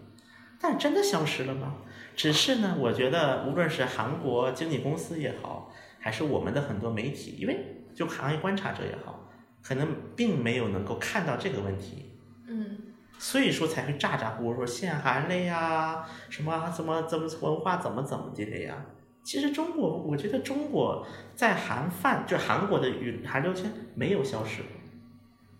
[0.60, 1.76] 但真的消失了吗？
[2.16, 9.23] 只是呢，我觉得无论是韩国经纪公司也好，还是我们的很多媒体，因为就行业观察者也好，
[9.64, 12.12] 可能并没有能够看到这个问题。
[12.48, 12.78] 嗯，
[13.18, 18.86] 所以说才会咋咋呼呼说限韩了呀，什么怎么怎么文化怎么怎么的了呀。
[19.24, 24.70] 其实中国，我觉得中国在韩范就韩国的娱韩流圈没有消失过，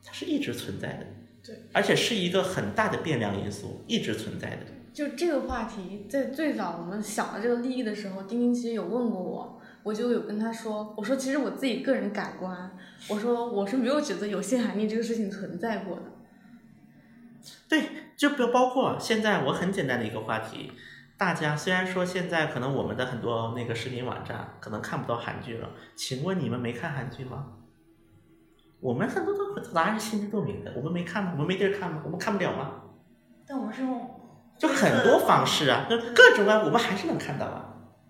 [0.04, 1.06] 它是一直存在的。
[1.42, 4.58] 对，而且是一个很大的变量因素，一直存在的。
[4.94, 12.72] 就这个话题，在最早我们想到这个利益的时候，丁丁其实有问过我，我就有跟他说，我说其实我自己个人感官，
[13.10, 16.04] 我说我是没有觉得有性含义这个事情存在过的。
[17.68, 20.72] 对，就比如包括现在我很简单的一个话题，
[21.18, 27.48] 大家虽然说现在可能我们的很多那个视频网站可能看不到韩剧了，请问你们没看韩剧吗？
[28.80, 31.32] 我们很多都答案是心知肚明的，我们没看吗？
[31.34, 32.02] 我们没地儿看吗？
[32.06, 32.82] 我们看不了吗？
[33.46, 34.10] 但我们是用
[34.58, 37.66] 就很多方式啊，就各种啊，我们还是能看到啊，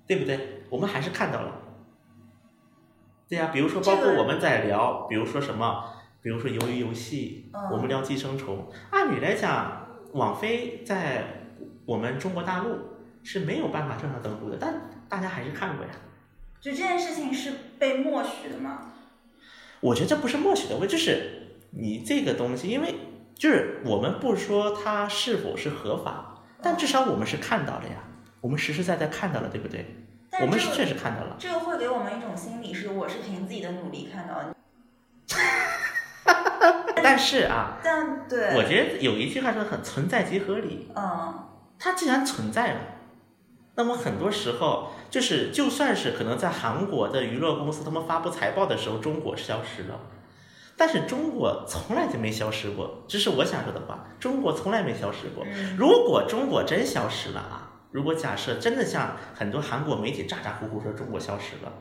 [0.05, 0.63] 对不对？
[0.69, 1.61] 我们还是看到了。
[3.30, 5.86] 对呀、比如说包括我们在聊，比如说什么，
[6.21, 8.67] 比如说鱿鱼游戏，嗯我们聊寄生虫。
[8.91, 11.49] 按理来讲，网飞在
[11.86, 12.78] 我们中国大陆
[13.24, 14.74] 是没有办法正常登录的，但
[15.09, 15.91] 大家还是看过呀。
[16.61, 18.91] 就这件事情是被默许的吗？
[19.80, 22.95] 我觉得这不是默许的问题，就是你这个东西，因为
[23.36, 28.03] 就是我们不说它是否是合法，但至少我们是看到了呀，
[28.41, 30.02] 我们实实在在看到了，对不对？
[30.41, 31.36] 我们是确实看到了。
[31.38, 34.55] 这个会给我们一种心理，是我是凭自己的努力看到的。
[37.03, 41.34] 但是啊， 但对，我觉得有一句话说很存在即合理，嗯，
[41.77, 42.79] 它既然存在了，
[43.75, 49.99] 那么很多时候就是就算是可能在韩国的娱乐公司他们发布财报的时候，中国消失了。
[50.75, 54.07] 但是中国从来就没消失过，这是我想说的话。
[54.19, 55.45] 中国从来没消失过。
[55.45, 57.62] 嗯如果中国真消失了啊，
[57.93, 61.71] 如果假设真的像很多韩国媒体咋咋呼呼说中国消失了，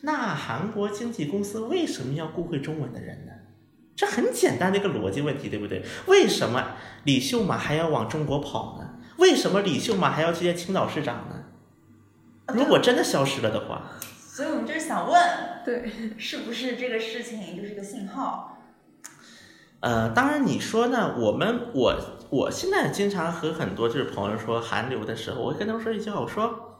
[0.00, 3.32] 那韩国经纪公司为什么要雇会中文的人呢？
[3.94, 5.84] 这很简单的一个逻辑问题，对不对？
[6.06, 6.72] 为什么
[7.04, 8.94] 李秀满还要往中国跑呢？
[9.18, 11.44] 为什么李秀满还要去见青岛市长呢？
[12.54, 15.20] 如果真的消失了的话，所以我们就是想问，
[15.64, 18.58] 对，是不是这个事情就是个信号？
[19.80, 21.94] 呃，当然你说呢，我们我
[22.32, 26.78] 我现在经常和很多就是朋友说韩流的时候，我会跟他们说一句话，我说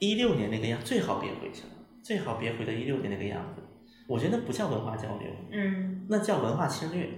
[0.00, 1.68] 一六年那个样最好别回去了，
[2.02, 3.62] 最好别回到一六年那个样子。
[4.08, 7.08] 我觉得那不叫文化交流，嗯，那叫文化侵略。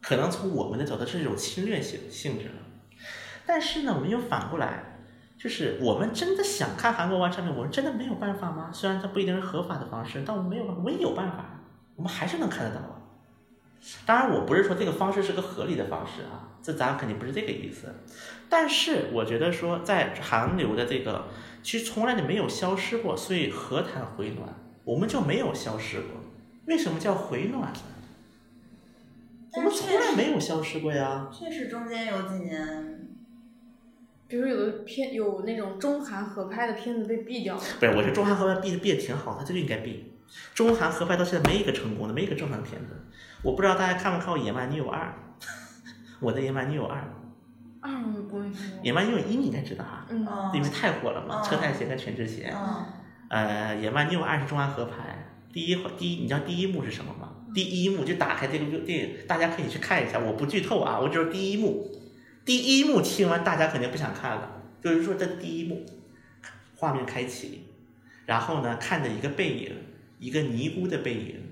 [0.00, 2.54] 可能从我们的角度是一种侵略性性质了，
[3.44, 5.00] 但是呢，我们又反过来，
[5.36, 8.70] 就是我们真的想看韩国玩产品，我们真的没有办法吗？
[8.72, 11.60] 虽然它不一定是合法的方式，但我们没有办法，我们也有办法，
[11.96, 12.97] 我们还是能看得到啊。
[14.04, 17.94] 当然，我不是说这个方式是个合理的方式啊，这咱肯定不是这个意思。
[18.48, 21.26] 但是我觉得说，在韩流的这个，
[21.62, 24.48] 其实从来就没有消失过，所以何谈回暖？
[24.84, 26.08] 我们就没有消失过。
[26.66, 27.80] 为什么叫回暖呢？
[29.54, 31.28] 我们从来没有消失过呀。
[31.32, 33.08] 确实中间有几年，
[34.26, 40.00] 比如有的片有那种中韩合拍的片子被毙掉了，不是，我觉得中韩合拍毙的毙的挺好，它就应该毙。
[40.54, 42.94] 中韩合拍到现在没一个成功的，没一个正常的片子。
[43.42, 45.06] 我不知道大家看没看过《野蛮女友二》，
[46.20, 46.98] 我的《野蛮女友二》，
[47.80, 48.62] 二，我不会看。
[48.82, 50.06] 野蛮女友一你应该知道哈，
[50.52, 51.44] 因为太火了嘛，嗯。
[51.44, 52.52] 车太贤跟全智贤。
[52.52, 52.84] 嗯，
[53.28, 57.30] 呃，野蛮女友二是中韩合拍，第一第一，你知道第一幕是什么吗？
[57.54, 61.88] 第一幕就打开这个电影，大家可以去看一下，我不剧透啊，我只说第一幕。
[62.44, 65.86] 第一幕听完，大家肯定不想看了，就是说这第一幕，
[66.74, 67.62] 画面开启，
[68.26, 69.76] 然后呢，看着一个背影，
[70.18, 71.47] 一个尼姑的背影，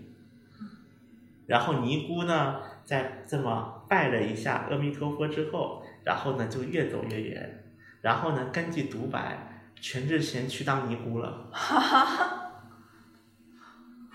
[1.47, 7.65] 然后尼姑呢，在这么拜了一下阿弥陀佛之后，然后呢就越走越远，
[8.01, 11.51] 然后呢，根据独白，全智贤去当尼姑了。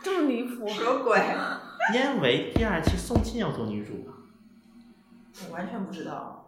[0.03, 0.67] 这么离谱。
[0.67, 1.19] 什么鬼？
[1.93, 4.13] 因为第二期宋茜要做女主了，
[5.47, 6.40] 我完全不知道。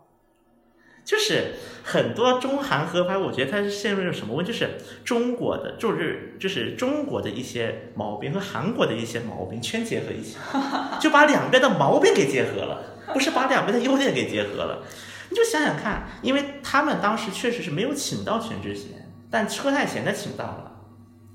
[1.06, 4.52] 就是很多中韩合拍，我觉得它是陷入了什么问题？
[4.52, 4.70] 就是
[5.04, 10.38] 中国的，就是就是中国的一些毛病和韩国的一些毛病全结合一起，
[11.02, 12.82] 就把两边的毛病给结合了，
[13.14, 14.84] 不是把两边的优点给结合了。
[15.30, 20.72] 你就想想看，因为他们当时确实是没有请到全智贤，但车太贤的请到了，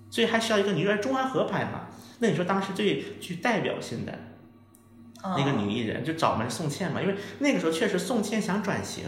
[0.08, 1.88] 所以还需要一个女人中韩合拍嘛。
[2.20, 4.12] 那你说当时最具代表性的
[5.36, 9.04] 那个女艺人就找嘛宋茜嘛，因为那个时候确实宋茜想转型，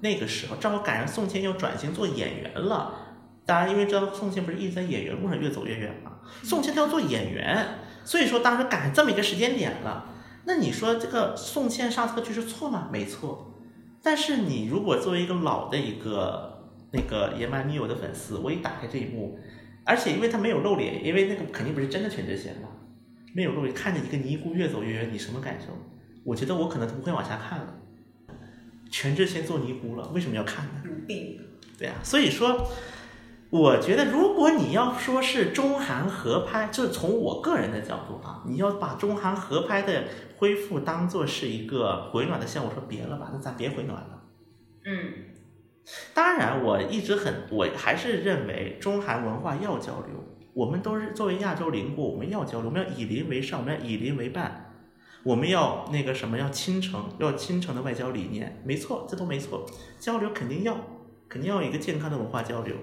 [0.00, 2.94] 那个时候正好赶上宋茜要转型做演员了。
[3.46, 7.66] 当然，因为知道宋茜不是一直在演员路上越走越远嘛，宋茜她要做演员，
[8.04, 10.10] 所以说当时赶上这么一个时间点了。
[10.46, 12.88] 那你说这个宋茜上这个剧是错吗？
[12.90, 13.54] 没错。
[14.02, 19.38] 但是你如果作为一个老的一个那个野蛮女友的粉丝，我一打开这一幕，
[19.84, 22.68] 而且因为他没有露脸，因为那个肯定不是真的全智贤嘛，
[23.34, 25.66] 没有露脸，看着一个尼姑越走越远，你什么感受？
[26.24, 27.74] 我觉得我可能不会往下看了。
[28.96, 30.82] 全智贤做尼姑了，为什么要看呢？
[30.84, 31.36] 有病。
[31.76, 32.70] 对啊，所以说，
[33.50, 40.04] 我觉得如果你要说是中韩合拍，就是从我个人的角度啊，你要把中韩合拍的
[40.36, 44.22] 恢复当做是一个回暖的项目，我说别了吧，那咱别回暖了。
[44.84, 45.12] 嗯
[46.14, 50.24] 当然，我一直很，我还是认为中韩文化要交流。
[50.52, 54.73] 我们都是作为亚洲邻国，我们要交流，我们要以邻为上，我们要以邻为伴，
[55.24, 59.66] 我们要那个什么，要亲诚，要亲诚的外交理念，没错，这都没错，
[59.98, 60.76] 交流肯定要，
[61.28, 62.76] 肯定要有一个健康的文化交流。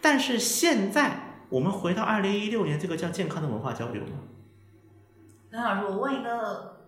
[0.00, 4.18] 但是现在我们回到二零一六年，这个叫健康的文化交流吗？
[5.50, 6.78] 梁老师，我问一个，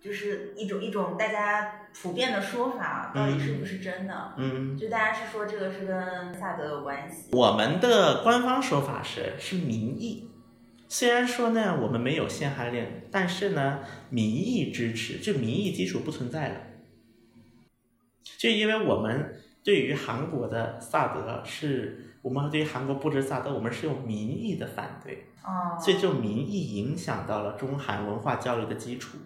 [0.00, 4.32] 就是一种一种大家普遍的说法，到底是不是真的？
[4.38, 7.28] 嗯，就大家是说这个是跟萨德有关系。
[7.32, 10.30] 我们的官方说法是是民意，
[10.88, 13.80] 虽然说呢我们没有限韩令，但是呢
[14.10, 16.60] 民意支持，就民意基础不存在了。
[18.38, 19.34] 就因为我们
[19.64, 29.16] 对于韩国的萨德是，我们对于韩国布置萨德，我们是用民意的反对，哦，所以就民意影响到了中韩文化交流的基础。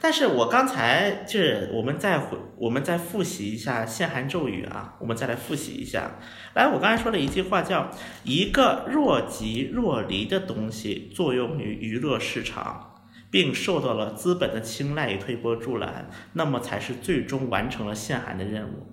[0.00, 6.18] 但是我刚才就是我们再回，我们再复习一下限韩咒语啊，我们再来复习一下。
[6.54, 7.90] 来，我刚才说了一句话叫
[8.24, 12.94] “一个若即若离的东西作用于娱乐市场，
[13.30, 18.86] 并受到了资本的青睐与推波助澜，那么才是最终完成了限韩的任务。”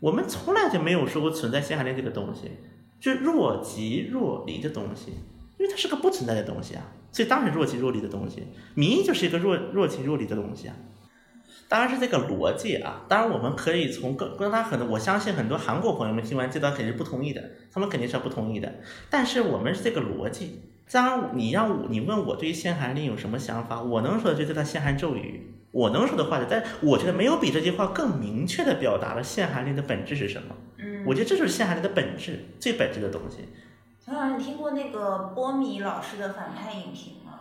[0.00, 2.50] 我们从来就没有说过存在限韩令这个东西，
[3.00, 5.10] 就若即若离的东西，
[5.58, 6.82] 因为它是个不存在的东西啊，
[7.16, 10.76] 所以当然若即若离的东西，民意就是一个若若即若离的东西啊。
[11.66, 17.42] 当然是这个逻辑啊，当然我们可以从更跟他很多，我相信很多韩国朋友们听完这段肯定是不同意的，
[17.72, 18.70] 他们肯定是不同意的。
[19.08, 20.60] 但是我们是这个逻辑，
[20.92, 30.54] 当然你让我你问我对于限韩令有什么想法，我能说的就是它限韩咒语，我能说的话的，但我觉得没有比这句话更明确的表达了限韩令的本质是什么。
[30.76, 33.38] 嗯，我觉得这就是限韩令的本质，最本质的东西。
[34.06, 37.40] 陈老师，你听过那个波米老师的反派影评吗？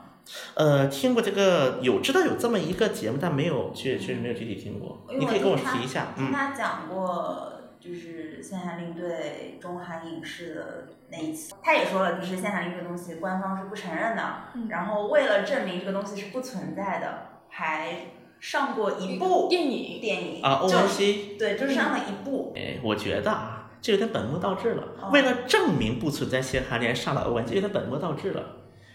[0.56, 4.98] 呃，听过这个有知道有这么一个节目，但没有确确实没有具体听过。
[5.16, 14.24] 你可以跟我提一下，听嗯他讲过，就是限韩令对中韩影视的那一期，他也说了，就是限韩令这个东西官方是不承认的，
[14.56, 18.08] 嗯然后为了证明这个东西是不存在的，还
[18.40, 24.84] 上过一部电影电影啊，欧就文熙，对，就上了一部，哎，我觉得啊，这有点本末倒置了。
[25.02, 28.44] 哦为了证明不存在限韩令，上了欧文基，有点本末倒置了。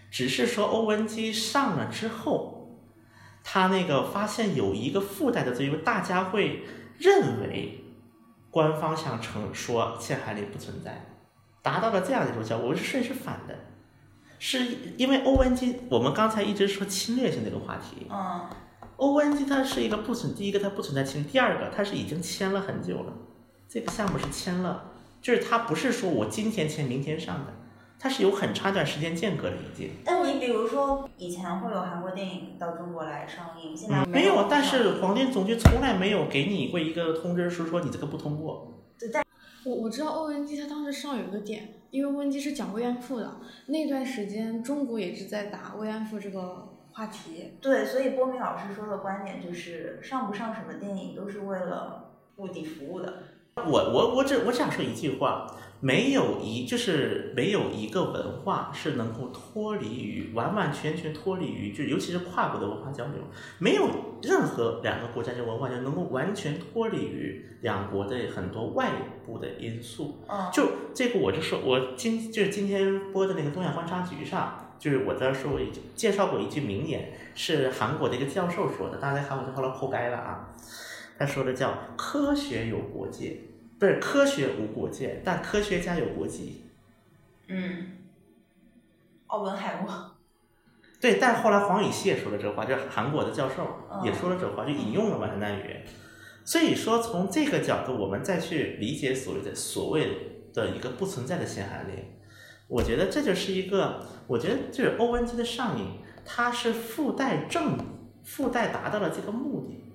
[0.09, 2.77] 只是说欧文基上了之后，
[3.43, 6.63] 他那个发现有一个附带的作用，大家会
[6.99, 7.85] 认为
[8.49, 11.05] 官方想承说限韩令不存在，
[11.61, 12.69] 达到了这样的一种效果。
[12.69, 13.55] 我是顺是反的，
[14.37, 14.65] 是
[14.97, 18.49] 因为欧文基，我们刚才一直说侵略性这个话题，嗯
[18.97, 23.13] 欧文基它是一个不存，第一个它不存在侵，第二个它是已经签了很久了，
[23.71, 24.91] 这个项目是签了，
[25.21, 27.53] 就是它不是说我今天签明天上的，
[27.97, 29.91] 它是有很长一段时间间隔的已经。
[30.03, 38.83] 但你比如说，以前会有韩国电影到中国来上映，现在嗯，没有有，，但是广电总局从来没有给你过一个通知书，说你这个不通过。
[38.99, 39.23] 对，但
[39.63, 43.37] 我我知道欧文基他当时上有一个点，因为欧文基是讲慰安妇的，
[43.67, 47.53] 那段时间中国也是在打慰安妇这个话题。
[47.61, 53.13] 对，所以波米老师说的观点就是，上不上什么电影都是为了目的服务的。
[53.55, 55.45] 我我我只我只想说一句话，
[55.81, 63.15] 没有一就是没有一个文化是能够脱离于完完全全脱离于，就尤其是跨国的文化交流，
[63.59, 63.89] 没有
[64.23, 68.89] 任何两个国家的文化就能够完全脱离于两国的很多外
[69.25, 70.19] 部的因素。
[70.29, 80.47] 嗯，就这个，我就说，我今就是今天播的那个东亚观察局上，就是我在说，我已经介绍过一句名言，是韩国的一个教授说的，大家在韩国就后来破该了啊。
[81.21, 83.37] 他说的叫“科学有国界”，
[83.77, 86.63] 不是科学无国界，但科学家有国籍。
[87.47, 87.91] 嗯，
[89.27, 90.15] 奥本海默，
[90.99, 94.03] 对，但后来黄宇熙也说了这话，就是韩国的教授嗯。
[94.03, 95.81] 也说了这话，就引用了万难语。
[96.43, 102.03] 所以说，从这个角度，我们再去理解所谓的所谓的一个不存在的限韩令，
[102.67, 107.77] 我觉得这就是一个，我觉得就是 ONG 的上瘾，它是附带正
[108.23, 109.90] 附带达到了这个目的，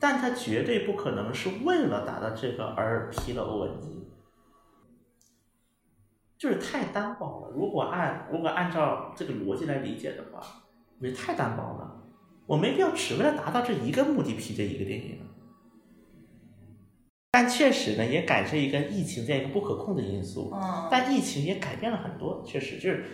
[0.00, 4.00] 但他绝对不可能是为了达到这个而批了欧文一。
[6.38, 7.52] 就是太单薄了。
[7.54, 10.40] 如果按如果按照这个逻辑来理解的话，
[10.98, 12.02] 我觉得太单薄了。
[12.46, 15.18] 我没必要只为了达到这一个目的批这一个电影。
[17.32, 20.50] 但确实呢，也赶上一个疫情这样一个不可控的因素。
[20.52, 23.04] 嗯但疫情也改变了很多，确实就是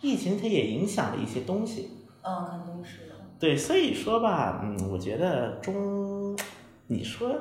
[0.00, 1.88] 疫情它也影响了一些东西。
[2.22, 3.14] 嗯，肯定是的。
[3.38, 6.21] 对，所以说吧，嗯，我觉得中，
[6.92, 7.34] 你说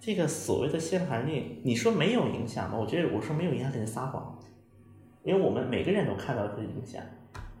[0.00, 2.78] 这个所谓的限韩令，你说没有影响吗？
[2.78, 4.38] 我觉得我说没有影响，肯定撒谎，
[5.24, 7.02] 因为我们每个人都看到这个影响，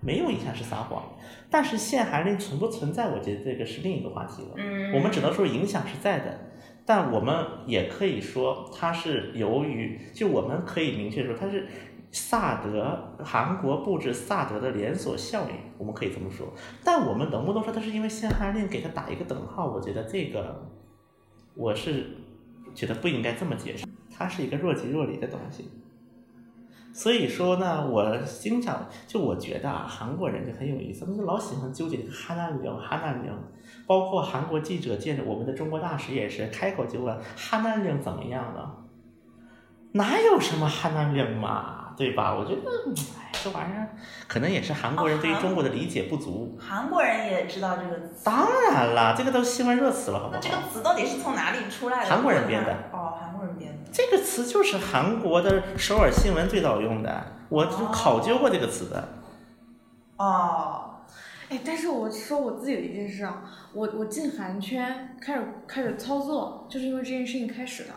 [0.00, 1.02] 没有影响是撒谎。
[1.50, 4.50] 但是限韩令存不存在，我觉得这个是另一个话题了。
[4.56, 6.38] 嗯，我们只能说影响是在的，
[6.84, 7.34] 但我们
[7.66, 11.66] 也可以说它是由于，就我们可以明确说它是
[12.12, 16.52] 萨德韩国布置萨德的连锁效应，我们可以这么说。
[16.84, 19.72] 但我们能不能说它是因为限韩令给它打一个等号？
[19.72, 20.60] 我觉得这个
[21.54, 22.06] 我是
[22.74, 25.70] 觉得不应该这么解释，它是一个若即若离的东西。
[26.92, 33.32] 所以说呢，我经常就我觉得啊，韩国人就很有意思，他们就老喜欢纠结这个哈难令、哈难令，
[33.84, 38.84] 包括韩国记者见着我们的中国大使也是开口就问哈难令怎么样了，
[39.90, 42.34] 哪有什么哈难令嘛，对吧？
[42.34, 43.88] 我觉得，嗯哎，这玩意儿
[44.26, 46.58] 可能也是韩国人对于中国的理解不足。
[46.60, 50.56] 韩国人也知道这个词，当然了，这个都新闻热词了，好不好这个？
[50.72, 52.10] 词到底是从哪里出来的？
[52.10, 52.72] 韩国人编的。
[52.92, 53.78] 哦，韩国人编的。
[53.92, 59.08] 这个词就是韩国的首尔新闻最早用的，我就考究过这个词的。
[60.16, 60.96] 哦，
[61.48, 63.42] 哎，但是我说我自己的一件事啊，
[63.72, 67.90] 我我进韩圈开始开始操作，就是因为这件事情开始的，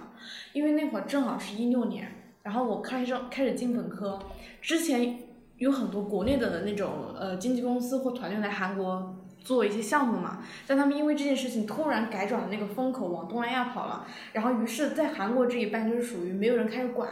[0.54, 2.17] 因为那会儿正好是一六年，
[2.48, 4.18] 然后我开始开始进本科，
[4.62, 5.20] 之前
[5.58, 17.10] 有很多国内的那种呃经纪公司或团队来韩国做一些项目嘛，但他们因为这件事情突然改转了那个风口，往东南亚跑了，然后于是，在韩国这一半就是属于没有人开始管。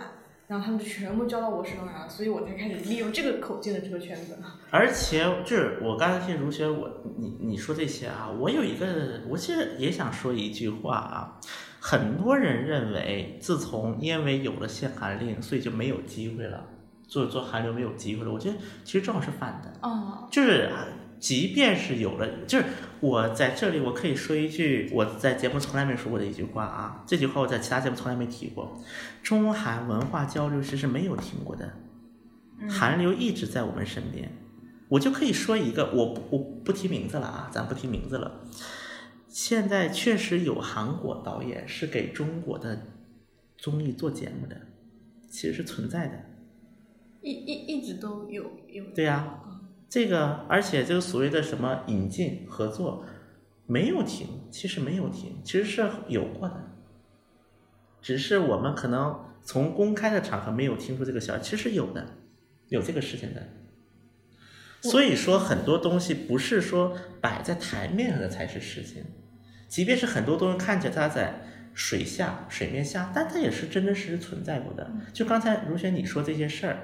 [0.48, 4.38] 然后他们就全部交到我身上来了，所以我才开始利用这个口进的这个圈子。
[4.70, 6.88] 而且就是我刚才听如雪，我
[7.18, 11.42] 你你说这些啊，我有一个，我其实也想说一句话啊。
[11.88, 16.66] 很多人认为，自从因为有了限韩令，所以就没有机会了，
[17.08, 18.32] 做做韩流没有机会了。
[18.32, 20.88] 我觉得其实正好是反的，哦，就是啊
[21.20, 22.66] 即便是有了，就是
[23.02, 28.82] 我在这里我可以说一句我在节目从来没说过的一句话啊，这句话我在其他节目从来没提过。
[29.22, 31.72] 中韩文化交流其实没有停过的，
[32.68, 34.32] 韩流一直在我们身边。
[34.90, 38.42] 我就可以说一个，我不我不提名字了啊，咱不提名字了。
[39.36, 42.84] 现在确实有韩国导演是给中国的
[43.58, 44.56] 综艺做节目的，
[45.28, 46.18] 其实是存在的。
[47.22, 48.86] 一一一直都有有。
[48.96, 49.44] 对呀、
[49.90, 53.06] 这个而且这个所谓的什么引进合作
[53.66, 56.72] 没有停，其实没有停，其实是有过的，
[58.02, 62.08] 只是我们可能从公开的场合没有听出这个消息，其实有的，
[62.70, 63.46] 有这个事情的。
[64.82, 69.04] 所以说很多东西不是说摆在台面上的才是事情，
[69.68, 71.34] 即便是很多东西看起来它在
[71.74, 74.90] 水下、水面下，但它也是真真实实存在过的。
[75.14, 76.78] 就刚才如雪你说这些事儿，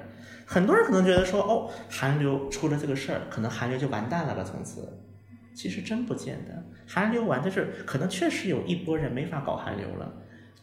[0.44, 4.98] 很多人可能觉得说，哦，韩流出了这个事儿，可能韩流就完蛋了吧，从此。
[5.54, 10.12] 其实真不见得，韩流完的是，可能确实有一波人没法搞韩流了，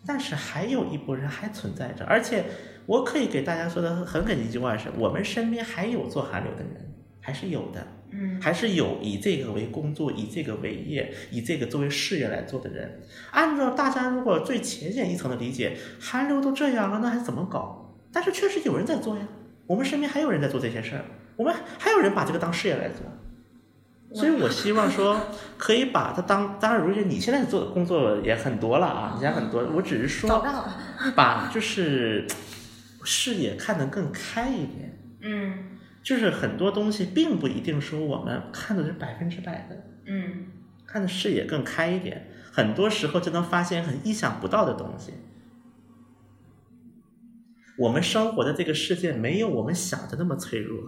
[0.05, 2.43] 但是还有一波人还存在着，而且
[2.87, 7.85] 我可以给大家说的很肯定一句话是：我们身边还有做韩流的人，还是有的。
[8.11, 13.02] 嗯，还是有以这个为工作、以这个为业、以这个作为事业来做的人。
[13.31, 17.95] 按照大家如果最浅显一层的理解，韩流都这样了，那还怎么搞？
[18.11, 19.27] 但是确实有人在做呀，
[19.68, 21.06] 我们身边还有人在做这些事儿，
[21.36, 22.98] 我们还有人把这个当事业来做。
[24.11, 25.22] 所以我希望说，
[25.56, 30.44] 可以把它当，当然，如果你现在做的工作也很多了啊，你现在很多，我只是说
[31.15, 32.26] 把就是
[33.03, 34.98] 视野看得更开一点。
[35.22, 40.47] 嗯就是很多东西并不一定说我们看的是百分之百的，嗯
[40.85, 45.13] 看的视野更开一点，很多时候就能发现很意想不到的东西。
[47.77, 50.84] 我们生活的这个世界没有我们想的那么脆弱。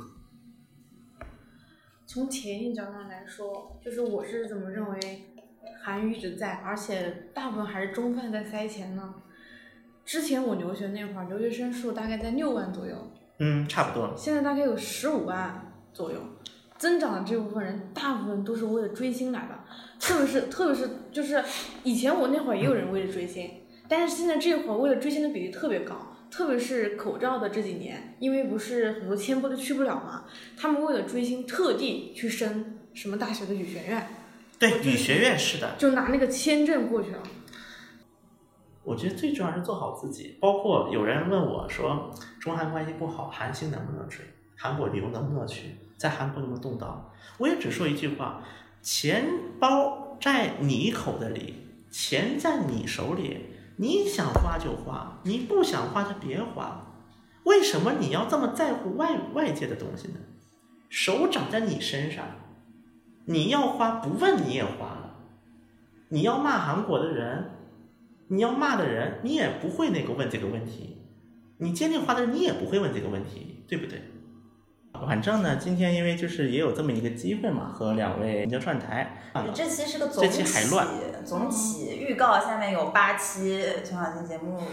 [2.05, 4.99] 从前一角度上来说，就是我是怎么认为
[5.81, 9.13] 韩语一直在，而且大部分还是中饭在塞钱呢？
[10.03, 13.11] 之前我留学那会儿，留学生数大概在六万左右，
[13.43, 14.13] 嗯，差不多。
[14.15, 16.19] 现在大概有十五万左右。
[16.77, 19.59] 增长的这部分人，大部分都是为了追星来的，
[19.99, 21.43] 特别是特别是就是
[21.83, 23.47] 以前我那会儿也有人为了追星，
[23.87, 30.25] 但是现在这会儿为了追星的比例特别高，特别是口罩的这几年，因为不是很多签播都去不了嘛，
[30.57, 34.07] 他们为了追星特地去升什么大学的语学院，
[34.57, 37.21] 对，语学院是的，就拿那个签证过去了。
[38.83, 40.37] 我觉得最重要是做好自己。
[40.41, 44.25] 包括有人问我说，中韩关系不好，韩星能不能追？
[44.57, 45.75] 韩国旅游能不能去？
[45.97, 47.11] 在韩国能不能动刀？
[47.37, 48.41] 我也只说一句话：
[48.81, 49.25] 钱
[49.59, 53.45] 包在你口袋里，钱在你手里，
[53.77, 56.87] 你想花就花，你不想花就别花。
[57.43, 60.15] 为什么你要这么在乎外外界的东西呢？
[60.89, 62.25] 手长在你身上，
[63.25, 65.15] 你要花不问你也花了。
[66.09, 67.49] 你要骂韩国的人，
[68.31, 71.05] 你要骂的人，你也不会那个问这个问题。
[71.57, 74.01] 你接电话的人，你也不会问这个问题，对不对？
[75.05, 79.21] 反正呢，今天因为就是也有这么一个机会嘛，和两位叫串台，
[79.53, 80.87] 这期是个总这起，期还乱
[81.25, 84.55] 总起预告下面有八期全小金节目，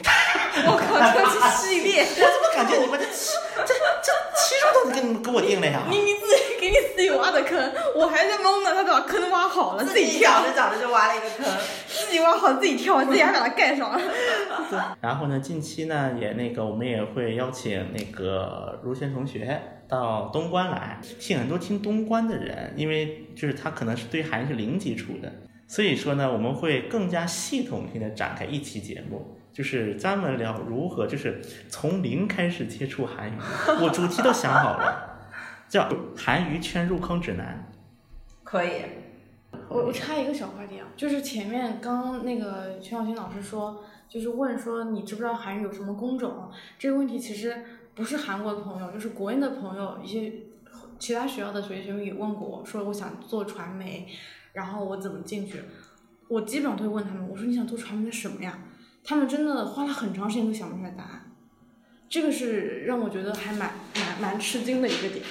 [0.66, 3.32] 我靠，这是系列，我怎么感觉你们这期
[3.66, 5.82] 这这期数都是给你们给我定了呀？
[5.90, 11.46] 你你自己给你自己挖的坑，我还在懵呢，他把坑挖好了，自己己跳找，着找着就挖了一个坑。
[11.86, 14.00] 自己挖好自己跳，自己还把它盖上了。
[15.00, 25.32] 然后呢，近期呢也那个我们也会邀请那个如轩同学到东关来，听很多听东关的人，因为就是他可能是对韩语是零基础的，
[25.66, 29.34] 所以说呢，我们会更加系统性的展开一期节目。
[29.50, 33.32] 就是专门聊如何，就是从零开始接触韩语，
[33.82, 35.07] 我主题都想好了，
[35.68, 37.70] 叫《韩娱圈入坑指南
[38.42, 38.82] 可以，
[39.68, 46.50] 我我插一个小话题啊，就是前面刚刚那个全小新老师说，就是问说你知不知道韩语有什么工种？
[46.78, 47.64] 这个问题其实
[47.94, 50.32] 不是韩国的朋友，就是国内的朋友，一些
[50.98, 54.08] 其他学校的学弟学妹也问过我，说我想做传媒，
[54.54, 55.60] 然后我怎么进去？
[56.28, 58.58] 我基本上都会问他们，我说你想做传媒的什么呀？
[59.04, 61.32] 他们真的花了很长时间都想不出来答案，
[62.08, 65.22] 这个是让我觉得还蛮蛮蛮吃惊的一个点。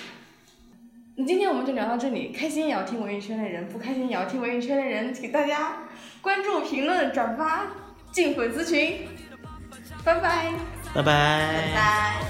[1.26, 5.80] 今天我们就聊到这里开心也要听文艺圈的人不开心也要听文艺圈的人请大家
[6.22, 7.64] 关注评论转发
[8.12, 9.08] 进粉丝群
[10.04, 10.54] 拜拜。
[10.94, 11.04] 拜拜。
[11.04, 12.22] 拜拜。